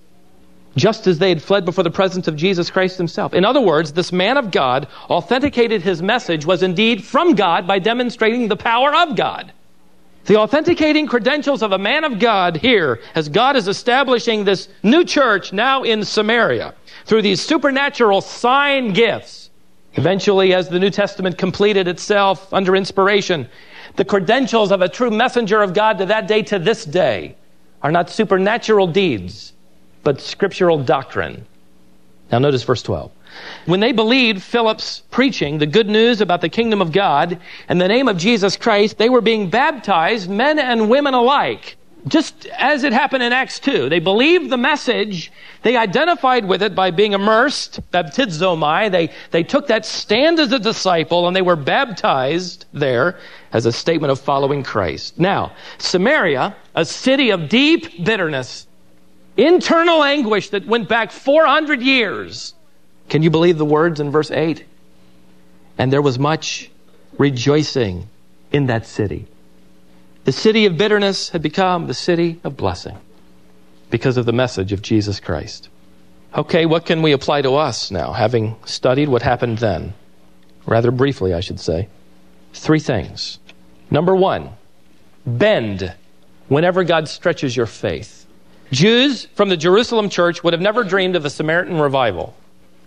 just 0.76 1.06
as 1.06 1.18
they 1.18 1.28
had 1.28 1.42
fled 1.42 1.64
before 1.64 1.84
the 1.84 1.90
presence 1.90 2.28
of 2.28 2.36
Jesus 2.36 2.70
Christ 2.70 2.96
himself. 2.96 3.34
In 3.34 3.44
other 3.44 3.60
words, 3.60 3.92
this 3.92 4.12
man 4.12 4.36
of 4.36 4.50
God 4.50 4.88
authenticated 5.10 5.82
his 5.82 6.02
message 6.02 6.46
was 6.46 6.62
indeed 6.62 7.04
from 7.04 7.34
God 7.34 7.66
by 7.66 7.78
demonstrating 7.78 8.48
the 8.48 8.56
power 8.56 8.94
of 8.94 9.16
God. 9.16 9.52
The 10.24 10.36
authenticating 10.36 11.08
credentials 11.08 11.62
of 11.62 11.72
a 11.72 11.78
man 11.78 12.04
of 12.04 12.20
God 12.20 12.56
here, 12.56 13.00
as 13.16 13.28
God 13.28 13.56
is 13.56 13.66
establishing 13.66 14.44
this 14.44 14.68
new 14.84 15.04
church 15.04 15.52
now 15.52 15.82
in 15.82 16.04
Samaria, 16.04 16.74
through 17.06 17.22
these 17.22 17.40
supernatural 17.40 18.20
sign 18.20 18.92
gifts. 18.92 19.50
Eventually, 19.94 20.54
as 20.54 20.68
the 20.68 20.78
New 20.78 20.90
Testament 20.90 21.36
completed 21.36 21.88
itself 21.88 22.52
under 22.52 22.76
inspiration, 22.76 23.48
the 23.96 24.04
credentials 24.04 24.70
of 24.70 24.80
a 24.80 24.88
true 24.88 25.10
messenger 25.10 25.60
of 25.60 25.74
God 25.74 25.98
to 25.98 26.06
that 26.06 26.28
day 26.28 26.42
to 26.42 26.58
this 26.58 26.84
day 26.84 27.36
are 27.82 27.90
not 27.90 28.08
supernatural 28.08 28.86
deeds, 28.86 29.52
but 30.04 30.20
scriptural 30.20 30.82
doctrine. 30.82 31.44
Now, 32.32 32.38
notice 32.38 32.62
verse 32.62 32.82
12. 32.82 33.12
When 33.66 33.80
they 33.80 33.92
believed 33.92 34.42
Philip's 34.42 35.02
preaching, 35.10 35.58
the 35.58 35.66
good 35.66 35.88
news 35.88 36.22
about 36.22 36.40
the 36.40 36.48
kingdom 36.48 36.80
of 36.80 36.90
God 36.90 37.38
and 37.68 37.78
the 37.78 37.88
name 37.88 38.08
of 38.08 38.16
Jesus 38.16 38.56
Christ, 38.56 38.96
they 38.96 39.10
were 39.10 39.20
being 39.20 39.50
baptized, 39.50 40.30
men 40.30 40.58
and 40.58 40.88
women 40.88 41.12
alike. 41.12 41.76
Just 42.08 42.46
as 42.46 42.82
it 42.82 42.92
happened 42.92 43.22
in 43.22 43.32
Acts 43.32 43.60
2. 43.60 43.88
They 43.88 44.00
believed 44.00 44.50
the 44.50 44.56
message. 44.56 45.30
They 45.62 45.76
identified 45.76 46.46
with 46.46 46.62
it 46.62 46.74
by 46.74 46.90
being 46.90 47.12
immersed, 47.12 47.80
baptizomai. 47.92 48.90
They, 48.90 49.10
they 49.30 49.44
took 49.44 49.68
that 49.68 49.86
stand 49.86 50.40
as 50.40 50.50
a 50.52 50.58
disciple 50.58 51.28
and 51.28 51.36
they 51.36 51.42
were 51.42 51.54
baptized 51.54 52.64
there 52.72 53.20
as 53.52 53.66
a 53.66 53.72
statement 53.72 54.10
of 54.10 54.18
following 54.18 54.64
Christ. 54.64 55.20
Now, 55.20 55.52
Samaria, 55.78 56.56
a 56.74 56.84
city 56.84 57.30
of 57.30 57.48
deep 57.48 58.04
bitterness, 58.04 58.66
internal 59.36 60.02
anguish 60.02 60.50
that 60.50 60.66
went 60.66 60.88
back 60.88 61.10
400 61.10 61.80
years. 61.80 62.54
Can 63.08 63.22
you 63.22 63.30
believe 63.30 63.58
the 63.58 63.64
words 63.64 64.00
in 64.00 64.10
verse 64.10 64.30
8? 64.30 64.64
And 65.78 65.92
there 65.92 66.02
was 66.02 66.18
much 66.18 66.70
rejoicing 67.18 68.08
in 68.52 68.66
that 68.66 68.86
city. 68.86 69.26
The 70.24 70.32
city 70.32 70.66
of 70.66 70.76
bitterness 70.76 71.30
had 71.30 71.42
become 71.42 71.86
the 71.86 71.94
city 71.94 72.40
of 72.44 72.56
blessing 72.56 72.96
because 73.90 74.16
of 74.16 74.24
the 74.24 74.32
message 74.32 74.72
of 74.72 74.82
Jesus 74.82 75.18
Christ. 75.18 75.68
Okay, 76.34 76.64
what 76.64 76.86
can 76.86 77.02
we 77.02 77.12
apply 77.12 77.42
to 77.42 77.56
us 77.56 77.90
now, 77.90 78.12
having 78.12 78.56
studied 78.64 79.08
what 79.08 79.22
happened 79.22 79.58
then? 79.58 79.92
Rather 80.64 80.90
briefly, 80.90 81.34
I 81.34 81.40
should 81.40 81.60
say. 81.60 81.88
Three 82.54 82.78
things. 82.78 83.38
Number 83.90 84.14
one, 84.14 84.50
bend 85.26 85.94
whenever 86.48 86.84
God 86.84 87.08
stretches 87.08 87.56
your 87.56 87.66
faith. 87.66 88.21
Jews 88.72 89.26
from 89.34 89.50
the 89.50 89.56
Jerusalem 89.56 90.08
church 90.08 90.42
would 90.42 90.54
have 90.54 90.62
never 90.62 90.82
dreamed 90.82 91.14
of 91.14 91.24
a 91.24 91.30
Samaritan 91.30 91.78
revival. 91.78 92.34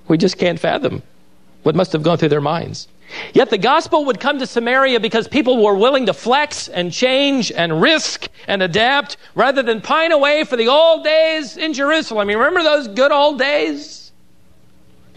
We 0.08 0.18
just 0.18 0.38
can't 0.38 0.60
fathom 0.60 1.04
what 1.64 1.76
must 1.76 1.94
have 1.94 2.04
gone 2.04 2.18
through 2.18 2.30
their 2.30 2.42
minds. 2.42 2.88
Yet 3.34 3.52
the 3.52 3.58
gospel 3.60 4.06
would 4.06 4.20
come 4.20 4.40
to 4.40 4.48
Samaria 4.48 5.00
because 5.00 5.28
people 5.28 5.64
were 5.64 5.76
willing 5.76 6.08
to 6.08 6.14
flex 6.14 6.68
and 6.68 6.92
change 6.92 7.52
and 7.52 7.82
risk 7.82 8.28
and 8.48 8.64
adapt 8.64 9.18
rather 9.36 9.62
than 9.62 9.80
pine 9.80 10.12
away 10.12 10.44
for 10.44 10.58
the 10.58 10.68
old 10.68 11.04
days 11.04 11.56
in 11.56 11.74
Jerusalem. 11.74 12.30
You 12.30 12.38
remember 12.38 12.64
those 12.64 12.88
good 12.88 13.12
old 13.12 13.38
days? 13.38 14.12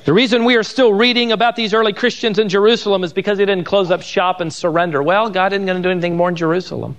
The 0.04 0.12
reason 0.12 0.44
we 0.44 0.56
are 0.56 0.62
still 0.62 0.92
reading 0.92 1.32
about 1.32 1.56
these 1.56 1.74
early 1.74 1.92
Christians 1.92 2.38
in 2.38 2.48
Jerusalem 2.48 3.04
is 3.04 3.12
because 3.12 3.38
they 3.38 3.46
didn't 3.46 3.64
close 3.64 3.90
up 3.90 4.02
shop 4.02 4.40
and 4.40 4.52
surrender. 4.52 5.02
Well, 5.02 5.30
God 5.30 5.52
isn't 5.52 5.66
going 5.66 5.82
to 5.82 5.86
do 5.86 5.90
anything 5.90 6.16
more 6.16 6.28
in 6.28 6.36
Jerusalem. 6.36 6.96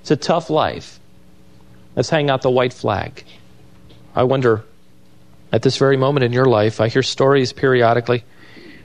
It's 0.00 0.10
a 0.10 0.16
tough 0.16 0.50
life. 0.50 1.00
Let's 1.96 2.10
hang 2.10 2.30
out 2.30 2.42
the 2.42 2.50
white 2.50 2.72
flag. 2.72 3.24
I 4.14 4.24
wonder, 4.24 4.64
at 5.52 5.62
this 5.62 5.76
very 5.76 5.96
moment 5.96 6.24
in 6.24 6.32
your 6.32 6.46
life, 6.46 6.80
I 6.80 6.88
hear 6.88 7.02
stories 7.02 7.52
periodically 7.52 8.24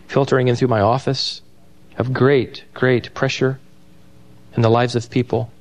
filtering 0.07 0.47
in 0.47 0.55
through 0.55 0.67
my 0.67 0.81
office 0.81 1.41
of 1.97 2.13
great, 2.13 2.63
great 2.73 3.13
pressure 3.13 3.59
in 4.55 4.61
the 4.61 4.69
lives 4.69 4.95
of 4.95 5.09
people, 5.09 5.51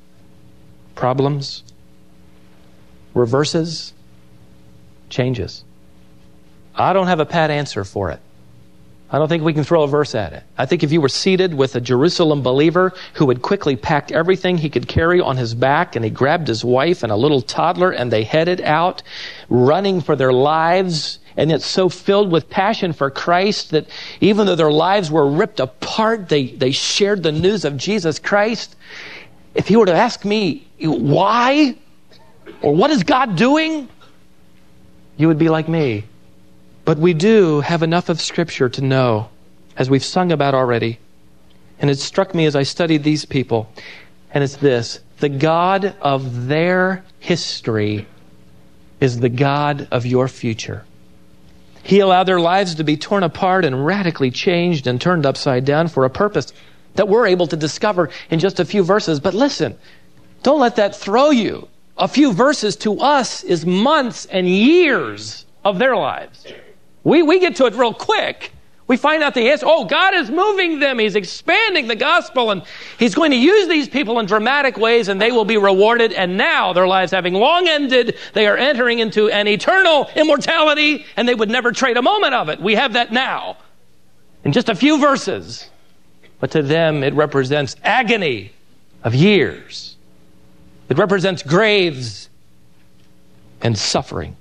problems, 0.95 1.63
reverses, 3.13 3.93
changes. 5.09 5.63
I 6.75 6.93
don't 6.93 7.07
have 7.07 7.19
a 7.19 7.25
pat 7.25 7.51
answer 7.51 7.83
for 7.83 8.09
it. 8.09 8.19
I 9.11 9.17
don't 9.17 9.27
think 9.27 9.43
we 9.43 9.53
can 9.53 9.63
throw 9.63 9.83
a 9.83 9.87
verse 9.87 10.13
at 10.13 10.33
it. 10.33 10.43
I 10.55 10.67
think 10.67 10.83
if 10.83 10.91
you 10.91 11.01
were 11.01 11.09
seated 11.09 11.55
with 11.55 11.75
a 11.75 11.81
Jerusalem 11.81 12.43
believer 12.43 12.93
who 13.13 13.27
had 13.29 13.41
quickly 13.41 13.75
packed 13.75 14.11
everything 14.11 14.57
he 14.57 14.69
could 14.69 14.87
carry 14.87 15.19
on 15.19 15.35
his 15.35 15.55
back 15.55 15.95
and 15.95 16.05
he 16.05 16.11
grabbed 16.11 16.47
his 16.47 16.63
wife 16.63 17.01
and 17.01 17.11
a 17.11 17.15
little 17.15 17.41
toddler 17.41 17.89
and 17.89 18.11
they 18.11 18.23
headed 18.23 18.61
out 18.61 19.01
running 19.49 20.01
for 20.01 20.15
their 20.15 20.31
lives 20.31 21.17
and 21.35 21.49
yet 21.49 21.63
so 21.63 21.89
filled 21.89 22.31
with 22.31 22.51
passion 22.51 22.93
for 22.93 23.09
Christ 23.09 23.71
that 23.71 23.87
even 24.21 24.45
though 24.45 24.55
their 24.55 24.71
lives 24.71 25.09
were 25.09 25.27
ripped 25.27 25.59
apart, 25.59 26.29
they, 26.29 26.47
they 26.47 26.71
shared 26.71 27.23
the 27.23 27.31
news 27.31 27.65
of 27.65 27.77
Jesus 27.77 28.19
Christ. 28.19 28.75
If 29.55 29.71
you 29.71 29.79
were 29.79 29.87
to 29.87 29.93
ask 29.93 30.23
me 30.23 30.67
why 30.81 31.75
or 32.61 32.75
what 32.75 32.91
is 32.91 33.03
God 33.03 33.35
doing, 33.37 33.89
you 35.17 35.27
would 35.27 35.39
be 35.39 35.49
like 35.49 35.67
me. 35.67 36.03
But 36.89 36.97
we 36.97 37.13
do 37.13 37.61
have 37.61 37.83
enough 37.83 38.09
of 38.09 38.19
Scripture 38.19 38.67
to 38.67 38.81
know, 38.81 39.29
as 39.77 39.91
we've 39.91 40.03
sung 40.03 40.31
about 40.31 40.55
already, 40.55 40.97
and 41.77 41.87
it 41.87 41.99
struck 41.99 42.33
me 42.33 42.47
as 42.47 42.55
I 42.55 42.63
studied 42.63 43.03
these 43.03 43.25
people, 43.25 43.71
and 44.31 44.43
it's 44.43 44.55
this 44.55 44.99
the 45.19 45.29
God 45.29 45.93
of 46.01 46.47
their 46.47 47.03
history 47.19 48.07
is 48.99 49.19
the 49.19 49.29
God 49.29 49.87
of 49.91 50.07
your 50.07 50.27
future. 50.27 50.83
He 51.83 51.99
allowed 51.99 52.23
their 52.23 52.39
lives 52.39 52.73
to 52.73 52.83
be 52.83 52.97
torn 52.97 53.21
apart 53.21 53.65
and 53.65 53.85
radically 53.85 54.31
changed 54.31 54.87
and 54.87 54.99
turned 54.99 55.27
upside 55.27 55.65
down 55.65 55.89
for 55.89 56.05
a 56.05 56.09
purpose 56.09 56.53
that 56.95 57.07
we're 57.07 57.27
able 57.27 57.45
to 57.45 57.55
discover 57.55 58.09
in 58.31 58.39
just 58.39 58.59
a 58.59 58.65
few 58.65 58.81
verses. 58.81 59.19
But 59.19 59.35
listen, 59.35 59.77
don't 60.41 60.59
let 60.59 60.77
that 60.77 60.95
throw 60.95 61.29
you. 61.29 61.67
A 61.99 62.07
few 62.07 62.33
verses 62.33 62.75
to 62.77 62.99
us 62.99 63.43
is 63.43 63.63
months 63.63 64.25
and 64.25 64.49
years 64.49 65.45
of 65.63 65.77
their 65.77 65.95
lives. 65.95 66.47
We, 67.09 67.23
we 67.23 67.39
get 67.39 67.55
to 67.55 67.65
it 67.65 67.73
real 67.73 67.93
quick. 67.93 68.51
We 68.85 68.95
find 68.95 69.23
out 69.23 69.33
the 69.33 69.49
answer. 69.49 69.65
Oh, 69.67 69.85
God 69.85 70.13
is 70.13 70.29
moving 70.29 70.79
them. 70.79 70.99
He's 70.99 71.15
expanding 71.15 71.87
the 71.87 71.95
gospel 71.95 72.51
and 72.51 72.61
He's 72.99 73.15
going 73.15 73.31
to 73.31 73.37
use 73.37 73.67
these 73.67 73.89
people 73.89 74.19
in 74.19 74.27
dramatic 74.27 74.77
ways 74.77 75.07
and 75.07 75.19
they 75.19 75.31
will 75.31 75.45
be 75.45 75.57
rewarded. 75.57 76.13
And 76.13 76.37
now 76.37 76.71
their 76.71 76.85
lives 76.85 77.11
having 77.11 77.33
long 77.33 77.67
ended, 77.67 78.15
they 78.33 78.45
are 78.45 78.57
entering 78.57 78.99
into 78.99 79.27
an 79.29 79.47
eternal 79.47 80.07
immortality 80.15 81.03
and 81.17 81.27
they 81.27 81.33
would 81.33 81.49
never 81.49 81.71
trade 81.71 81.97
a 81.97 82.01
moment 82.03 82.35
of 82.35 82.49
it. 82.49 82.61
We 82.61 82.75
have 82.75 82.93
that 82.93 83.11
now 83.11 83.57
in 84.43 84.51
just 84.51 84.69
a 84.69 84.75
few 84.75 84.99
verses. 84.99 85.67
But 86.39 86.51
to 86.51 86.61
them, 86.61 87.03
it 87.03 87.15
represents 87.15 87.75
agony 87.83 88.51
of 89.03 89.15
years. 89.15 89.97
It 90.89 90.99
represents 90.99 91.41
graves 91.41 92.29
and 93.61 93.75
suffering. 93.75 94.35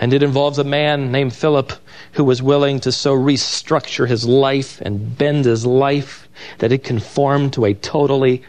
And 0.00 0.12
it 0.12 0.22
involves 0.22 0.58
a 0.58 0.64
man 0.64 1.10
named 1.10 1.34
Philip 1.34 1.72
who 2.12 2.24
was 2.24 2.42
willing 2.42 2.80
to 2.80 2.92
so 2.92 3.14
restructure 3.14 4.08
his 4.08 4.24
life 4.26 4.80
and 4.80 5.18
bend 5.18 5.44
his 5.44 5.66
life 5.66 6.28
that 6.58 6.72
it 6.72 6.84
conformed 6.84 7.52
to 7.54 7.64
a 7.64 7.74
totally, 7.74 8.42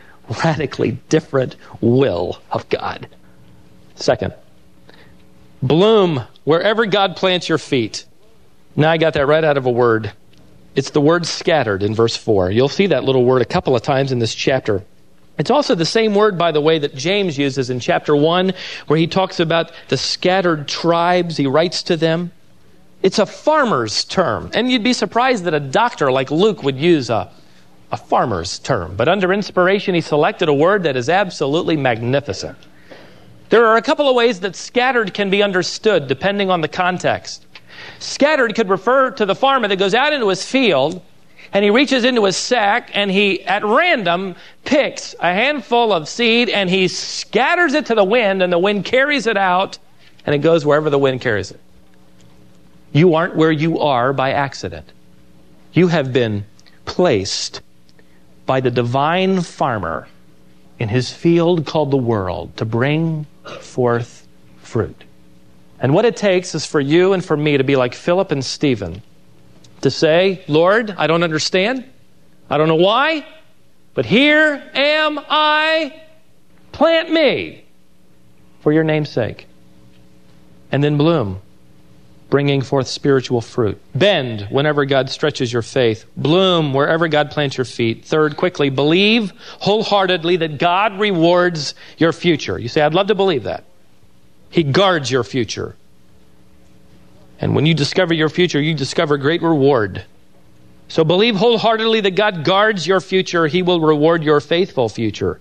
radically 0.44 0.92
different 1.10 1.56
will 1.82 2.40
of 2.52 2.70
God. 2.70 3.08
Second, 3.96 4.34
bloom 5.62 6.24
wherever 6.44 6.86
God 6.86 7.16
plants 7.16 7.50
your 7.50 7.58
feet. 7.58 8.06
Now 8.76 8.92
I 8.92 8.98
got 8.98 9.14
that 9.14 9.26
right 9.26 9.44
out 9.44 9.58
of 9.58 9.66
a 9.66 9.72
word. 9.72 10.14
It's 10.76 10.92
the 10.92 11.02
word 11.02 11.26
scattered 11.26 11.84
in 11.84 11.96
verse 11.96 12.16
4. 12.16 12.52
You'll 12.52 12.70
see 12.70 12.88
that 12.88 13.04
little 13.04 13.26
word 13.26 13.42
a 13.42 13.46
couple 13.46 13.76
of 13.76 13.82
times 13.82 14.12
in 14.12 14.20
this 14.20 14.36
chapter. 14.36 14.84
It's 15.40 15.50
also 15.50 15.74
the 15.74 15.86
same 15.86 16.14
word, 16.14 16.38
by 16.38 16.52
the 16.52 16.60
way, 16.60 16.80
that 16.80 16.96
James 16.96 17.38
uses 17.38 17.70
in 17.70 17.80
chapter 17.80 18.14
1, 18.14 18.54
where 18.88 19.00
he 19.00 19.08
talks 19.08 19.40
about 19.40 19.72
the 19.88 19.96
scattered 19.96 20.68
tribes. 20.68 21.38
He 21.38 21.48
writes 21.48 21.82
to 21.84 21.96
them. 21.96 22.32
It's 23.02 23.20
a 23.20 23.26
farmer's 23.26 24.04
term. 24.04 24.52
And 24.54 24.70
you'd 24.70 24.84
be 24.84 24.92
surprised 24.92 25.46
that 25.46 25.54
a 25.54 25.60
doctor 25.62 26.12
like 26.12 26.30
Luke 26.30 26.62
would 26.64 26.78
use 26.78 27.10
a, 27.10 27.32
a 27.90 27.96
farmer's 27.96 28.60
term. 28.60 28.98
But 28.98 29.08
under 29.08 29.32
inspiration, 29.32 29.96
he 29.96 30.02
selected 30.02 30.50
a 30.50 30.54
word 30.54 30.84
that 30.84 30.98
is 30.98 31.08
absolutely 31.08 31.78
magnificent. 31.78 32.58
There 33.50 33.66
are 33.66 33.78
a 33.78 33.82
couple 33.82 34.10
of 34.10 34.16
ways 34.18 34.42
that 34.42 34.58
scattered 34.58 35.14
can 35.14 35.30
be 35.30 35.42
understood 35.42 36.10
depending 36.10 36.50
on 36.52 36.60
the 36.60 36.68
context. 36.68 37.46
Scattered 38.00 38.56
could 38.56 38.70
refer 38.70 39.12
to 39.12 39.26
the 39.26 39.36
farmer 39.36 39.70
that 39.70 39.80
goes 39.80 39.94
out 39.94 40.12
into 40.12 40.28
his 40.28 40.44
field 40.44 41.02
and 41.54 41.64
he 41.64 41.72
reaches 41.72 42.04
into 42.04 42.26
his 42.26 42.38
sack 42.38 42.92
and 42.94 43.10
he, 43.10 43.44
at 43.44 43.64
random, 43.66 44.36
picks 44.66 45.16
a 45.20 45.34
handful 45.34 45.92
of 45.92 46.08
seed 46.08 46.50
and 46.50 46.70
he 46.70 46.88
scatters 46.88 47.74
it 47.74 47.88
to 47.88 47.96
the 47.96 48.04
wind, 48.04 48.44
and 48.44 48.54
the 48.54 48.60
wind 48.60 48.86
carries 48.86 49.28
it 49.28 49.38
out, 49.38 49.80
and 50.26 50.36
it 50.36 50.40
goes 50.40 50.66
wherever 50.66 50.90
the 50.90 51.00
wind 51.00 51.22
carries 51.22 51.52
it. 51.52 51.60
You 52.92 53.16
aren't 53.16 53.36
where 53.36 53.52
you 53.52 53.80
are 53.80 54.14
by 54.14 54.32
accident. 54.32 54.92
You 55.74 55.88
have 55.88 56.12
been 56.12 56.46
placed 56.86 57.62
by 58.46 58.62
the 58.62 58.72
divine 58.72 59.42
farmer 59.42 60.08
in 60.80 60.90
his 60.90 61.12
field 61.12 61.66
called 61.66 61.92
the 61.92 61.98
world 61.98 62.58
to 62.58 62.66
bring 62.66 63.26
forth 63.60 64.28
fruit. 64.62 65.04
And 65.80 65.94
what 65.94 66.06
it 66.06 66.18
takes 66.18 66.56
is 66.56 66.66
for 66.66 66.80
you 66.80 67.14
and 67.14 67.24
for 67.24 67.38
me 67.38 67.58
to 67.58 67.64
be 67.64 67.76
like 67.76 67.94
Philip 67.94 68.32
and 68.32 68.44
Stephen 68.44 69.02
to 69.82 69.92
say, 69.92 70.44
Lord, 70.48 70.92
I 70.92 71.08
don't 71.08 71.24
understand. 71.24 71.86
I 72.50 72.58
don't 72.58 72.68
know 72.68 72.76
why, 72.76 73.26
but 73.94 74.06
here 74.06 74.62
am 74.74 75.20
I. 75.30 76.02
Plant 76.72 77.12
me 77.12 77.66
for 78.62 78.72
your 78.72 78.84
name's 78.84 79.10
sake. 79.10 79.48
And 80.72 80.84
then 80.84 80.98
bloom, 80.98 81.42
bringing 82.30 82.62
forth 82.62 82.88
spiritual 82.88 83.42
fruit. 83.42 83.82
Bend 83.96 84.48
whenever 84.50 84.86
God 84.86 85.10
stretches 85.10 85.52
your 85.52 85.62
faith. 85.62 86.06
Bloom 86.16 86.74
wherever 86.74 87.08
God 87.08 87.32
plants 87.32 87.58
your 87.58 87.66
feet. 87.66 88.06
Third, 88.06 88.38
quickly, 88.38 88.70
believe 88.70 89.34
wholeheartedly 89.60 90.38
that 90.38 90.60
God 90.60 91.00
rewards 91.00 91.74
your 91.98 92.14
future. 92.14 92.58
You 92.58 92.68
say, 92.68 92.82
I'd 92.82 92.94
love 92.94 93.08
to 93.08 93.16
believe 93.16 93.44
that. 93.44 93.64
He 94.50 94.64
guards 94.64 95.10
your 95.12 95.24
future. 95.24 95.76
And 97.40 97.56
when 97.56 97.66
you 97.66 97.74
discover 97.74 98.14
your 98.14 98.30
future, 98.30 98.62
you 98.62 98.74
discover 98.74 99.18
great 99.18 99.42
reward. 99.42 100.04
So 100.90 101.04
believe 101.04 101.36
wholeheartedly 101.36 102.02
that 102.02 102.16
God 102.16 102.44
guards 102.44 102.86
your 102.86 103.00
future. 103.00 103.48
He 103.48 103.62
will 103.62 103.80
reward 103.80 104.24
your 104.24 104.42
faithful 104.42 104.90
future. 104.90 105.40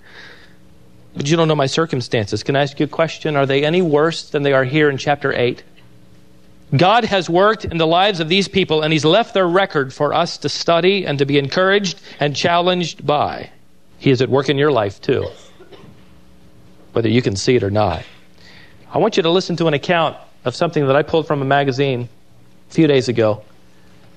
But 1.16 1.28
you 1.28 1.36
don't 1.36 1.48
know 1.48 1.56
my 1.56 1.66
circumstances. 1.66 2.42
Can 2.42 2.54
I 2.54 2.62
ask 2.62 2.78
you 2.78 2.84
a 2.84 2.88
question? 2.88 3.34
Are 3.34 3.46
they 3.46 3.64
any 3.64 3.82
worse 3.82 4.30
than 4.30 4.42
they 4.42 4.52
are 4.52 4.64
here 4.64 4.90
in 4.90 4.98
chapter 4.98 5.32
8? 5.32 5.64
God 6.76 7.04
has 7.04 7.30
worked 7.30 7.64
in 7.64 7.78
the 7.78 7.86
lives 7.86 8.20
of 8.20 8.28
these 8.28 8.46
people, 8.46 8.82
and 8.82 8.92
He's 8.92 9.04
left 9.04 9.32
their 9.32 9.48
record 9.48 9.92
for 9.92 10.12
us 10.12 10.36
to 10.38 10.50
study 10.50 11.06
and 11.06 11.18
to 11.18 11.24
be 11.24 11.38
encouraged 11.38 11.98
and 12.20 12.36
challenged 12.36 13.06
by. 13.06 13.50
He 13.98 14.10
is 14.10 14.20
at 14.20 14.28
work 14.28 14.50
in 14.50 14.58
your 14.58 14.70
life, 14.70 15.00
too, 15.00 15.26
whether 16.92 17.08
you 17.08 17.22
can 17.22 17.36
see 17.36 17.56
it 17.56 17.62
or 17.62 17.70
not. 17.70 18.04
I 18.92 18.98
want 18.98 19.16
you 19.16 19.22
to 19.22 19.30
listen 19.30 19.56
to 19.56 19.66
an 19.66 19.74
account 19.74 20.18
of 20.48 20.56
something 20.56 20.86
that 20.86 20.96
I 20.96 21.02
pulled 21.02 21.26
from 21.26 21.42
a 21.42 21.44
magazine 21.44 22.08
a 22.68 22.72
few 22.72 22.86
days 22.86 23.08
ago. 23.08 23.42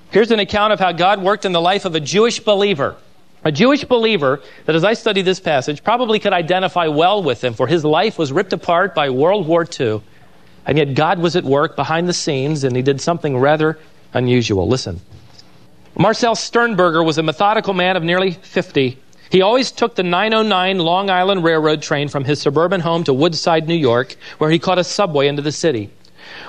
Here's 0.10 0.32
an 0.32 0.40
account 0.40 0.74
of 0.74 0.80
how 0.80 0.92
God 0.92 1.22
worked 1.22 1.46
in 1.46 1.52
the 1.52 1.62
life 1.62 1.86
of 1.86 1.94
a 1.94 2.00
Jewish 2.00 2.40
believer. 2.40 2.96
A 3.44 3.52
Jewish 3.52 3.84
believer 3.84 4.42
that, 4.66 4.76
as 4.76 4.84
I 4.84 4.94
study 4.94 5.22
this 5.22 5.40
passage, 5.40 5.84
probably 5.84 6.20
could 6.20 6.34
identify 6.34 6.88
well 6.88 7.24
with 7.24 7.44
him, 7.44 7.54
for 7.54 7.68
his 7.68 7.86
life 7.86 8.18
was 8.18 8.32
ripped 8.32 8.54
apart 8.54 8.94
by 8.96 9.10
World 9.10 9.48
War 9.48 9.66
II. 9.80 10.02
And 10.66 10.78
yet 10.78 10.94
God 10.94 11.20
was 11.20 11.36
at 11.36 11.44
work 11.44 11.76
behind 11.76 12.08
the 12.08 12.14
scenes, 12.14 12.64
and 12.64 12.76
he 12.76 12.82
did 12.82 13.02
something 13.02 13.38
rather 13.38 13.80
unusual. 14.14 14.68
Listen. 14.68 15.02
Marcel 15.98 16.36
Sternberger 16.36 17.04
was 17.04 17.18
a 17.18 17.24
methodical 17.24 17.74
man 17.74 17.98
of 17.98 18.04
nearly 18.04 18.32
50 18.32 18.98
he 19.32 19.42
always 19.42 19.72
took 19.72 19.96
the 19.96 20.04
909 20.04 20.80
Long 20.80 21.10
Island 21.10 21.46
Railroad 21.46 21.82
train 21.82 22.10
from 22.10 22.26
his 22.26 22.42
suburban 22.42 22.82
home 22.82 23.06
to 23.06 23.14
Woodside, 23.14 23.66
New 23.66 23.76
York, 23.76 24.18
where 24.40 24.52
he 24.52 24.60
caught 24.60 24.78
a 24.78 24.84
subway 24.84 25.28
into 25.28 25.42
the 25.42 25.54
city. 25.54 25.90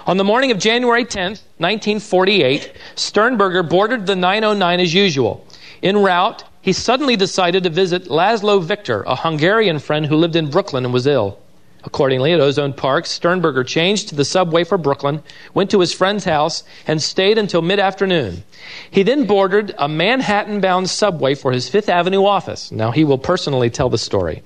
On 0.07 0.17
the 0.17 0.25
morning 0.25 0.51
of 0.51 0.59
January 0.59 1.05
10, 1.05 1.31
1948, 1.59 2.73
Sternberger 2.95 3.63
boarded 3.63 4.07
the 4.07 4.17
909 4.17 4.81
as 4.81 4.95
usual. 4.95 5.47
En 5.83 5.99
route, 6.03 6.45
he 6.61 6.73
suddenly 6.73 7.17
decided 7.17 7.65
to 7.65 7.71
visit 7.71 8.09
Laszlo 8.09 8.63
Victor, 8.63 9.03
a 9.03 9.17
Hungarian 9.17 9.79
friend 9.79 10.07
who 10.07 10.17
lived 10.17 10.37
in 10.37 10.51
Brooklyn 10.51 10.85
and 10.85 10.95
was 10.95 11.07
ill. 11.07 11.39
Accordingly, 11.85 12.33
at 12.33 12.41
Ozone 12.41 12.73
Park, 12.73 13.07
Sternberger 13.07 13.65
changed 13.65 14.09
to 14.09 14.15
the 14.15 14.25
subway 14.25 14.63
for 14.63 14.79
Brooklyn, 14.79 15.23
went 15.53 15.71
to 15.73 15.81
his 15.81 15.93
friend's 15.93 16.25
house, 16.25 16.63
and 16.87 17.03
stayed 17.03 17.39
until 17.39 17.61
mid 17.61 17.81
afternoon. 17.81 18.45
He 18.91 19.03
then 19.03 19.27
boarded 19.27 19.75
a 19.79 19.89
Manhattan 19.89 20.61
bound 20.61 20.89
subway 20.89 21.35
for 21.35 21.51
his 21.51 21.69
Fifth 21.69 21.89
Avenue 21.89 22.25
office. 22.25 22.71
Now, 22.71 22.93
he 22.93 23.03
will 23.03 23.19
personally 23.19 23.69
tell 23.69 23.89
the 23.89 23.99
story. 23.99 24.43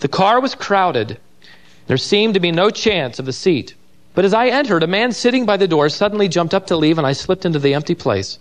The 0.00 0.08
car 0.08 0.40
was 0.40 0.54
crowded. 0.54 1.18
There 1.86 1.96
seemed 1.96 2.34
to 2.34 2.40
be 2.40 2.52
no 2.52 2.68
chance 2.68 3.18
of 3.18 3.26
a 3.26 3.32
seat. 3.32 3.74
But 4.14 4.24
as 4.24 4.34
I 4.34 4.48
entered, 4.48 4.82
a 4.82 4.88
man 4.88 5.12
sitting 5.12 5.46
by 5.46 5.56
the 5.56 5.68
door 5.68 5.88
suddenly 5.88 6.28
jumped 6.28 6.54
up 6.54 6.66
to 6.66 6.76
leave, 6.76 6.98
and 6.98 7.06
I 7.06 7.12
slipped 7.12 7.44
into 7.44 7.58
the 7.58 7.74
empty 7.74 7.94
place. 7.94 8.38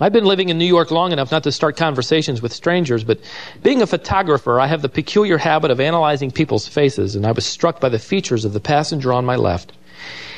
I've 0.00 0.12
been 0.12 0.26
living 0.26 0.48
in 0.48 0.58
New 0.58 0.64
York 0.64 0.90
long 0.92 1.10
enough 1.10 1.32
not 1.32 1.42
to 1.42 1.52
start 1.52 1.76
conversations 1.76 2.40
with 2.40 2.52
strangers, 2.52 3.02
but 3.02 3.18
being 3.62 3.82
a 3.82 3.86
photographer, 3.86 4.60
I 4.60 4.68
have 4.68 4.82
the 4.82 4.88
peculiar 4.88 5.38
habit 5.38 5.72
of 5.72 5.80
analyzing 5.80 6.30
people's 6.30 6.68
faces, 6.68 7.16
and 7.16 7.26
I 7.26 7.32
was 7.32 7.44
struck 7.44 7.80
by 7.80 7.88
the 7.88 7.98
features 7.98 8.44
of 8.44 8.52
the 8.52 8.60
passenger 8.60 9.12
on 9.12 9.24
my 9.24 9.34
left. 9.34 9.72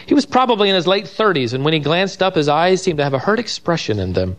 He 0.07 0.15
was 0.15 0.25
probably 0.25 0.71
in 0.71 0.75
his 0.75 0.87
late 0.87 1.05
30s, 1.05 1.53
and 1.53 1.63
when 1.63 1.75
he 1.75 1.81
glanced 1.81 2.23
up, 2.23 2.37
his 2.37 2.49
eyes 2.49 2.83
seemed 2.83 2.99
to 2.99 3.05
have 3.05 3.15
a 3.15 3.19
hurt 3.19 3.39
expression 3.39 3.99
in 3.99 4.15
them. 4.15 4.37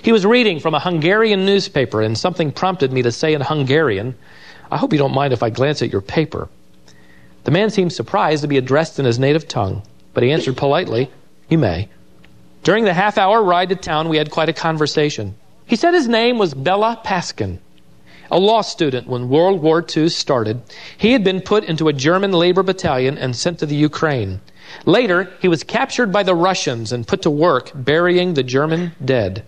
He 0.00 0.12
was 0.12 0.24
reading 0.24 0.58
from 0.58 0.74
a 0.74 0.80
Hungarian 0.80 1.44
newspaper, 1.44 2.00
and 2.00 2.16
something 2.16 2.50
prompted 2.50 2.92
me 2.92 3.02
to 3.02 3.12
say 3.12 3.34
in 3.34 3.42
Hungarian, 3.42 4.14
I 4.70 4.78
hope 4.78 4.92
you 4.92 4.98
don't 4.98 5.14
mind 5.14 5.34
if 5.34 5.42
I 5.42 5.50
glance 5.50 5.82
at 5.82 5.92
your 5.92 6.00
paper. 6.00 6.48
The 7.46 7.52
man 7.52 7.70
seemed 7.70 7.92
surprised 7.92 8.42
to 8.42 8.48
be 8.48 8.58
addressed 8.58 8.98
in 8.98 9.04
his 9.04 9.20
native 9.20 9.46
tongue, 9.46 9.84
but 10.14 10.24
he 10.24 10.32
answered 10.32 10.56
politely, 10.56 11.12
You 11.48 11.58
may. 11.58 11.88
During 12.64 12.82
the 12.82 12.92
half 12.92 13.18
hour 13.18 13.40
ride 13.40 13.68
to 13.68 13.76
town, 13.76 14.08
we 14.08 14.16
had 14.16 14.32
quite 14.32 14.48
a 14.48 14.52
conversation. 14.52 15.36
He 15.64 15.76
said 15.76 15.94
his 15.94 16.08
name 16.08 16.38
was 16.38 16.54
Bela 16.54 17.00
Paskin. 17.04 17.60
A 18.32 18.40
law 18.40 18.62
student 18.62 19.06
when 19.06 19.28
World 19.28 19.62
War 19.62 19.86
II 19.96 20.08
started, 20.08 20.60
he 20.98 21.12
had 21.12 21.22
been 21.22 21.40
put 21.40 21.62
into 21.62 21.86
a 21.86 21.92
German 21.92 22.32
labor 22.32 22.64
battalion 22.64 23.16
and 23.16 23.36
sent 23.36 23.60
to 23.60 23.66
the 23.66 23.76
Ukraine. 23.76 24.40
Later, 24.84 25.30
he 25.40 25.46
was 25.46 25.62
captured 25.62 26.10
by 26.10 26.24
the 26.24 26.34
Russians 26.34 26.90
and 26.90 27.06
put 27.06 27.22
to 27.22 27.30
work 27.30 27.70
burying 27.76 28.34
the 28.34 28.42
German 28.42 28.90
dead. 29.04 29.44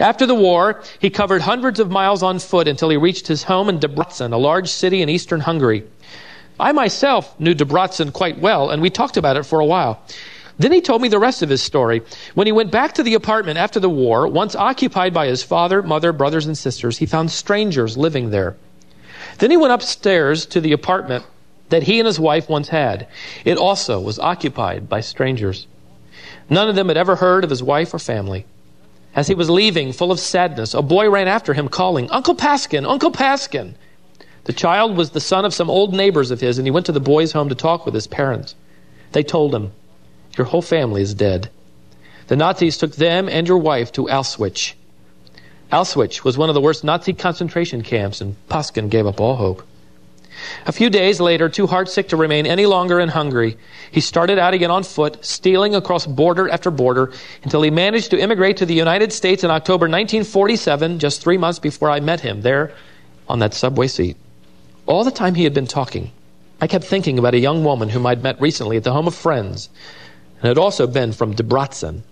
After 0.00 0.24
the 0.24 0.34
war, 0.34 0.82
he 1.00 1.10
covered 1.10 1.42
hundreds 1.42 1.78
of 1.78 1.90
miles 1.90 2.22
on 2.22 2.38
foot 2.38 2.66
until 2.66 2.88
he 2.88 2.96
reached 2.96 3.26
his 3.26 3.42
home 3.42 3.68
in 3.68 3.78
Debrecen, 3.78 4.32
a 4.32 4.38
large 4.38 4.70
city 4.70 5.02
in 5.02 5.10
eastern 5.10 5.40
Hungary. 5.40 5.84
I 6.58 6.72
myself 6.72 7.38
knew 7.40 7.54
Debrecen 7.54 8.12
quite 8.12 8.38
well, 8.38 8.70
and 8.70 8.80
we 8.80 8.90
talked 8.90 9.16
about 9.16 9.36
it 9.36 9.44
for 9.44 9.60
a 9.60 9.66
while. 9.66 10.00
Then 10.58 10.72
he 10.72 10.80
told 10.80 11.02
me 11.02 11.08
the 11.08 11.18
rest 11.18 11.42
of 11.42 11.48
his 11.48 11.62
story. 11.62 12.02
When 12.34 12.46
he 12.46 12.52
went 12.52 12.70
back 12.70 12.94
to 12.94 13.02
the 13.02 13.14
apartment 13.14 13.58
after 13.58 13.80
the 13.80 13.90
war, 13.90 14.28
once 14.28 14.54
occupied 14.54 15.12
by 15.12 15.26
his 15.26 15.42
father, 15.42 15.82
mother, 15.82 16.12
brothers, 16.12 16.46
and 16.46 16.56
sisters, 16.56 16.98
he 16.98 17.06
found 17.06 17.32
strangers 17.32 17.96
living 17.96 18.30
there. 18.30 18.56
Then 19.38 19.50
he 19.50 19.56
went 19.56 19.72
upstairs 19.72 20.46
to 20.46 20.60
the 20.60 20.72
apartment 20.72 21.24
that 21.70 21.84
he 21.84 21.98
and 21.98 22.06
his 22.06 22.20
wife 22.20 22.48
once 22.48 22.68
had. 22.68 23.08
It 23.44 23.58
also 23.58 23.98
was 23.98 24.20
occupied 24.20 24.88
by 24.88 25.00
strangers. 25.00 25.66
None 26.48 26.68
of 26.68 26.76
them 26.76 26.88
had 26.88 26.96
ever 26.96 27.16
heard 27.16 27.42
of 27.42 27.50
his 27.50 27.62
wife 27.62 27.92
or 27.92 27.98
family. 27.98 28.46
As 29.16 29.26
he 29.26 29.34
was 29.34 29.50
leaving, 29.50 29.92
full 29.92 30.12
of 30.12 30.20
sadness, 30.20 30.74
a 30.74 30.82
boy 30.82 31.10
ran 31.10 31.26
after 31.26 31.54
him, 31.54 31.68
calling, 31.68 32.08
Uncle 32.10 32.34
Paskin, 32.34 32.86
Uncle 32.86 33.10
Paskin. 33.10 33.74
The 34.44 34.52
child 34.52 34.96
was 34.96 35.10
the 35.10 35.20
son 35.20 35.44
of 35.44 35.54
some 35.54 35.70
old 35.70 35.94
neighbors 35.94 36.30
of 36.30 36.40
his, 36.40 36.58
and 36.58 36.66
he 36.66 36.70
went 36.70 36.86
to 36.86 36.92
the 36.92 37.00
boy's 37.00 37.32
home 37.32 37.48
to 37.48 37.54
talk 37.54 37.86
with 37.86 37.94
his 37.94 38.06
parents. 38.06 38.54
They 39.12 39.22
told 39.22 39.54
him, 39.54 39.72
your 40.36 40.46
whole 40.46 40.62
family 40.62 41.02
is 41.02 41.14
dead. 41.14 41.48
The 42.26 42.36
Nazis 42.36 42.76
took 42.76 42.96
them 42.96 43.28
and 43.28 43.46
your 43.46 43.58
wife 43.58 43.92
to 43.92 44.04
Auschwitz. 44.04 44.74
Auschwitz 45.72 46.24
was 46.24 46.36
one 46.36 46.48
of 46.48 46.54
the 46.54 46.60
worst 46.60 46.84
Nazi 46.84 47.12
concentration 47.12 47.82
camps, 47.82 48.20
and 48.20 48.36
Paskin 48.48 48.90
gave 48.90 49.06
up 49.06 49.20
all 49.20 49.36
hope. 49.36 49.62
A 50.66 50.72
few 50.72 50.90
days 50.90 51.20
later, 51.20 51.48
too 51.48 51.66
heartsick 51.66 52.08
to 52.08 52.16
remain 52.16 52.44
any 52.44 52.66
longer 52.66 52.98
in 52.98 53.08
Hungary, 53.08 53.56
he 53.90 54.00
started 54.00 54.38
out 54.38 54.52
again 54.52 54.70
on 54.70 54.82
foot, 54.82 55.24
stealing 55.24 55.74
across 55.74 56.06
border 56.06 56.48
after 56.48 56.70
border, 56.70 57.12
until 57.44 57.62
he 57.62 57.70
managed 57.70 58.10
to 58.10 58.18
immigrate 58.18 58.56
to 58.58 58.66
the 58.66 58.74
United 58.74 59.12
States 59.12 59.44
in 59.44 59.50
October 59.50 59.84
1947, 59.84 60.98
just 60.98 61.22
three 61.22 61.38
months 61.38 61.60
before 61.60 61.88
I 61.90 62.00
met 62.00 62.20
him 62.20 62.42
there 62.42 62.72
on 63.28 63.38
that 63.38 63.54
subway 63.54 63.86
seat. 63.86 64.16
All 64.86 65.04
the 65.04 65.10
time 65.10 65.34
he 65.34 65.44
had 65.44 65.54
been 65.54 65.66
talking, 65.66 66.10
I 66.60 66.66
kept 66.66 66.84
thinking 66.84 67.18
about 67.18 67.34
a 67.34 67.38
young 67.38 67.64
woman 67.64 67.88
whom 67.88 68.06
I'd 68.06 68.22
met 68.22 68.40
recently 68.40 68.76
at 68.76 68.84
the 68.84 68.92
home 68.92 69.06
of 69.06 69.14
friends 69.14 69.68
and 70.40 70.48
had 70.48 70.58
also 70.58 70.86
been 70.86 71.12
from 71.12 71.34
Debrecen. 71.34 72.02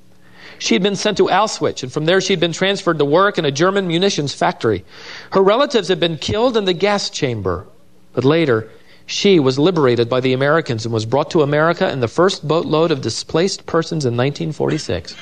She 0.59 0.75
had 0.75 0.83
been 0.83 0.97
sent 0.97 1.17
to 1.17 1.29
Auschwitz, 1.29 1.83
and 1.83 1.93
from 1.93 2.07
there 2.07 2.21
she 2.21 2.33
had 2.33 2.41
been 2.41 2.53
transferred 2.53 2.99
to 2.99 3.05
work 3.05 3.37
in 3.37 3.45
a 3.45 3.51
German 3.51 3.89
munitions 3.89 4.33
factory. 4.33 4.85
Her 5.33 5.43
relatives 5.43 5.89
had 5.89 6.01
been 6.01 6.19
killed 6.19 6.57
in 6.57 6.65
the 6.65 6.73
gas 6.73 7.11
chamber, 7.11 7.67
but 8.15 8.25
later 8.25 8.71
she 9.07 9.39
was 9.39 9.59
liberated 9.59 10.09
by 10.09 10.21
the 10.21 10.33
Americans 10.33 10.85
and 10.85 10.95
was 10.95 11.07
brought 11.07 11.31
to 11.31 11.43
America 11.43 11.91
in 11.91 12.01
the 12.01 12.09
first 12.09 12.47
boatload 12.47 12.91
of 12.91 13.01
displaced 13.01 13.67
persons 13.67 14.05
in 14.05 14.17
1946. 14.17 15.15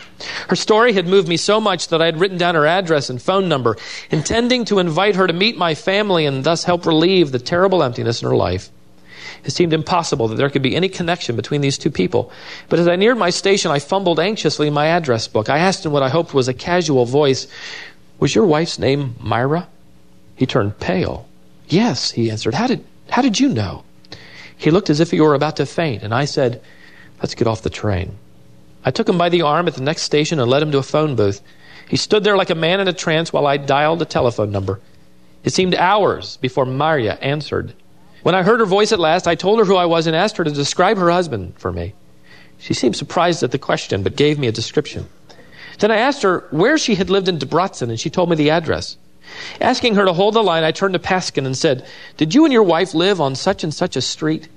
Her 0.48 0.56
story 0.56 0.92
had 0.92 1.06
moved 1.06 1.28
me 1.28 1.36
so 1.36 1.60
much 1.60 1.88
that 1.88 2.02
I 2.02 2.06
had 2.06 2.20
written 2.20 2.38
down 2.38 2.54
her 2.54 2.66
address 2.66 3.10
and 3.10 3.20
phone 3.20 3.48
number, 3.48 3.76
intending 4.10 4.64
to 4.66 4.78
invite 4.78 5.16
her 5.16 5.26
to 5.26 5.32
meet 5.32 5.56
my 5.56 5.74
family 5.74 6.26
and 6.26 6.44
thus 6.44 6.64
help 6.64 6.86
relieve 6.86 7.32
the 7.32 7.38
terrible 7.38 7.82
emptiness 7.82 8.22
in 8.22 8.28
her 8.28 8.36
life. 8.36 8.70
It 9.44 9.52
seemed 9.52 9.72
impossible 9.72 10.28
that 10.28 10.36
there 10.36 10.50
could 10.50 10.62
be 10.62 10.76
any 10.76 10.88
connection 10.88 11.36
between 11.36 11.60
these 11.60 11.78
two 11.78 11.90
people. 11.90 12.30
But 12.68 12.78
as 12.78 12.88
I 12.88 12.96
neared 12.96 13.16
my 13.16 13.30
station, 13.30 13.70
I 13.70 13.78
fumbled 13.78 14.20
anxiously 14.20 14.68
in 14.68 14.74
my 14.74 14.86
address 14.86 15.28
book. 15.28 15.48
I 15.48 15.58
asked 15.58 15.86
in 15.86 15.92
what 15.92 16.02
I 16.02 16.10
hoped 16.10 16.34
was 16.34 16.48
a 16.48 16.54
casual 16.54 17.06
voice, 17.06 17.46
Was 18.18 18.34
your 18.34 18.46
wife's 18.46 18.78
name 18.78 19.14
Myra? 19.18 19.66
He 20.36 20.46
turned 20.46 20.78
pale. 20.78 21.26
Yes, 21.68 22.10
he 22.10 22.30
answered. 22.30 22.54
How 22.54 22.66
did, 22.66 22.84
how 23.10 23.22
did 23.22 23.38
you 23.38 23.48
know? 23.48 23.84
He 24.56 24.70
looked 24.70 24.90
as 24.90 25.00
if 25.00 25.10
he 25.10 25.20
were 25.20 25.34
about 25.34 25.56
to 25.56 25.66
faint, 25.66 26.02
and 26.02 26.14
I 26.14 26.24
said, 26.24 26.60
Let's 27.20 27.34
get 27.34 27.46
off 27.46 27.62
the 27.62 27.70
train. 27.70 28.16
I 28.84 28.90
took 28.90 29.08
him 29.08 29.18
by 29.18 29.28
the 29.28 29.42
arm 29.42 29.68
at 29.68 29.74
the 29.74 29.82
next 29.82 30.02
station 30.02 30.40
and 30.40 30.50
led 30.50 30.62
him 30.62 30.72
to 30.72 30.78
a 30.78 30.82
phone 30.82 31.14
booth. 31.16 31.42
He 31.88 31.96
stood 31.96 32.24
there 32.24 32.36
like 32.36 32.50
a 32.50 32.54
man 32.54 32.80
in 32.80 32.88
a 32.88 32.92
trance 32.92 33.32
while 33.32 33.46
I 33.46 33.56
dialed 33.56 34.00
a 34.00 34.06
telephone 34.06 34.52
number. 34.52 34.80
It 35.44 35.52
seemed 35.52 35.74
hours 35.74 36.36
before 36.38 36.64
Maria 36.66 37.14
answered. 37.14 37.74
When 38.22 38.34
I 38.34 38.42
heard 38.42 38.60
her 38.60 38.66
voice 38.66 38.92
at 38.92 39.00
last, 39.00 39.26
I 39.26 39.34
told 39.34 39.58
her 39.58 39.64
who 39.64 39.76
I 39.76 39.86
was 39.86 40.06
and 40.06 40.14
asked 40.14 40.36
her 40.36 40.44
to 40.44 40.50
describe 40.50 40.98
her 40.98 41.10
husband 41.10 41.54
for 41.58 41.72
me. 41.72 41.94
She 42.58 42.74
seemed 42.74 42.96
surprised 42.96 43.42
at 43.42 43.50
the 43.50 43.58
question, 43.58 44.02
but 44.02 44.16
gave 44.16 44.38
me 44.38 44.46
a 44.46 44.52
description. 44.52 45.08
Then 45.78 45.90
I 45.90 45.96
asked 45.96 46.22
her 46.22 46.46
where 46.50 46.76
she 46.76 46.94
had 46.94 47.08
lived 47.08 47.28
in 47.28 47.38
Debrecen, 47.38 47.88
and 47.88 47.98
she 47.98 48.10
told 48.10 48.28
me 48.28 48.36
the 48.36 48.50
address. 48.50 48.98
Asking 49.60 49.94
her 49.94 50.04
to 50.04 50.12
hold 50.12 50.34
the 50.34 50.42
line, 50.42 50.64
I 50.64 50.72
turned 50.72 50.94
to 50.94 50.98
Paskin 50.98 51.46
and 51.46 51.56
said, 51.56 51.86
Did 52.16 52.34
you 52.34 52.44
and 52.44 52.52
your 52.52 52.62
wife 52.62 52.94
live 52.94 53.20
on 53.20 53.34
such 53.34 53.64
and 53.64 53.72
such 53.72 53.96
a 53.96 54.00
street? 54.00 54.48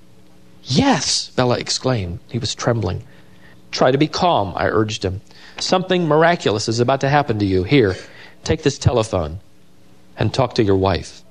Yes, 0.64 1.30
Bela 1.30 1.58
exclaimed. 1.58 2.20
He 2.30 2.40
was 2.40 2.56
trembling. 2.56 3.04
Try 3.72 3.92
to 3.92 3.98
be 3.98 4.08
calm, 4.08 4.54
I 4.56 4.68
urged 4.68 5.04
him. 5.04 5.22
Something 5.60 6.08
miraculous 6.08 6.70
is 6.70 6.80
about 6.80 7.02
to 7.02 7.10
happen 7.10 7.40
to 7.40 7.46
you. 7.46 7.64
Here, 7.64 7.96
take 8.44 8.64
this 8.64 8.78
telephone 8.78 9.40
and 10.18 10.34
talk 10.34 10.56
to 10.56 10.64
your 10.64 10.78
wife. 10.78 11.24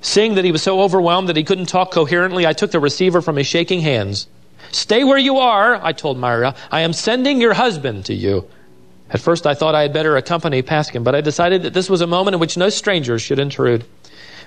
Seeing 0.00 0.34
that 0.34 0.44
he 0.44 0.52
was 0.52 0.62
so 0.62 0.80
overwhelmed 0.80 1.28
that 1.28 1.36
he 1.36 1.44
couldn't 1.44 1.66
talk 1.66 1.92
coherently, 1.92 2.46
I 2.46 2.54
took 2.54 2.72
the 2.72 2.80
receiver 2.80 3.22
from 3.22 3.36
his 3.36 3.46
shaking 3.46 3.82
hands. 3.82 4.26
Stay 4.72 5.04
where 5.04 5.18
you 5.18 5.38
are, 5.38 5.76
I 5.84 5.92
told 5.92 6.18
Myra. 6.18 6.54
I 6.70 6.80
am 6.80 6.92
sending 6.92 7.40
your 7.40 7.54
husband 7.54 8.06
to 8.06 8.14
you. 8.14 8.48
At 9.12 9.20
first, 9.20 9.46
I 9.46 9.54
thought 9.54 9.74
I 9.74 9.82
had 9.82 9.92
better 9.92 10.16
accompany 10.16 10.62
Paskin, 10.62 11.04
but 11.04 11.14
I 11.14 11.20
decided 11.20 11.62
that 11.62 11.74
this 11.74 11.90
was 11.90 12.00
a 12.00 12.06
moment 12.06 12.34
in 12.34 12.40
which 12.40 12.56
no 12.56 12.70
strangers 12.70 13.20
should 13.20 13.38
intrude. 13.38 13.84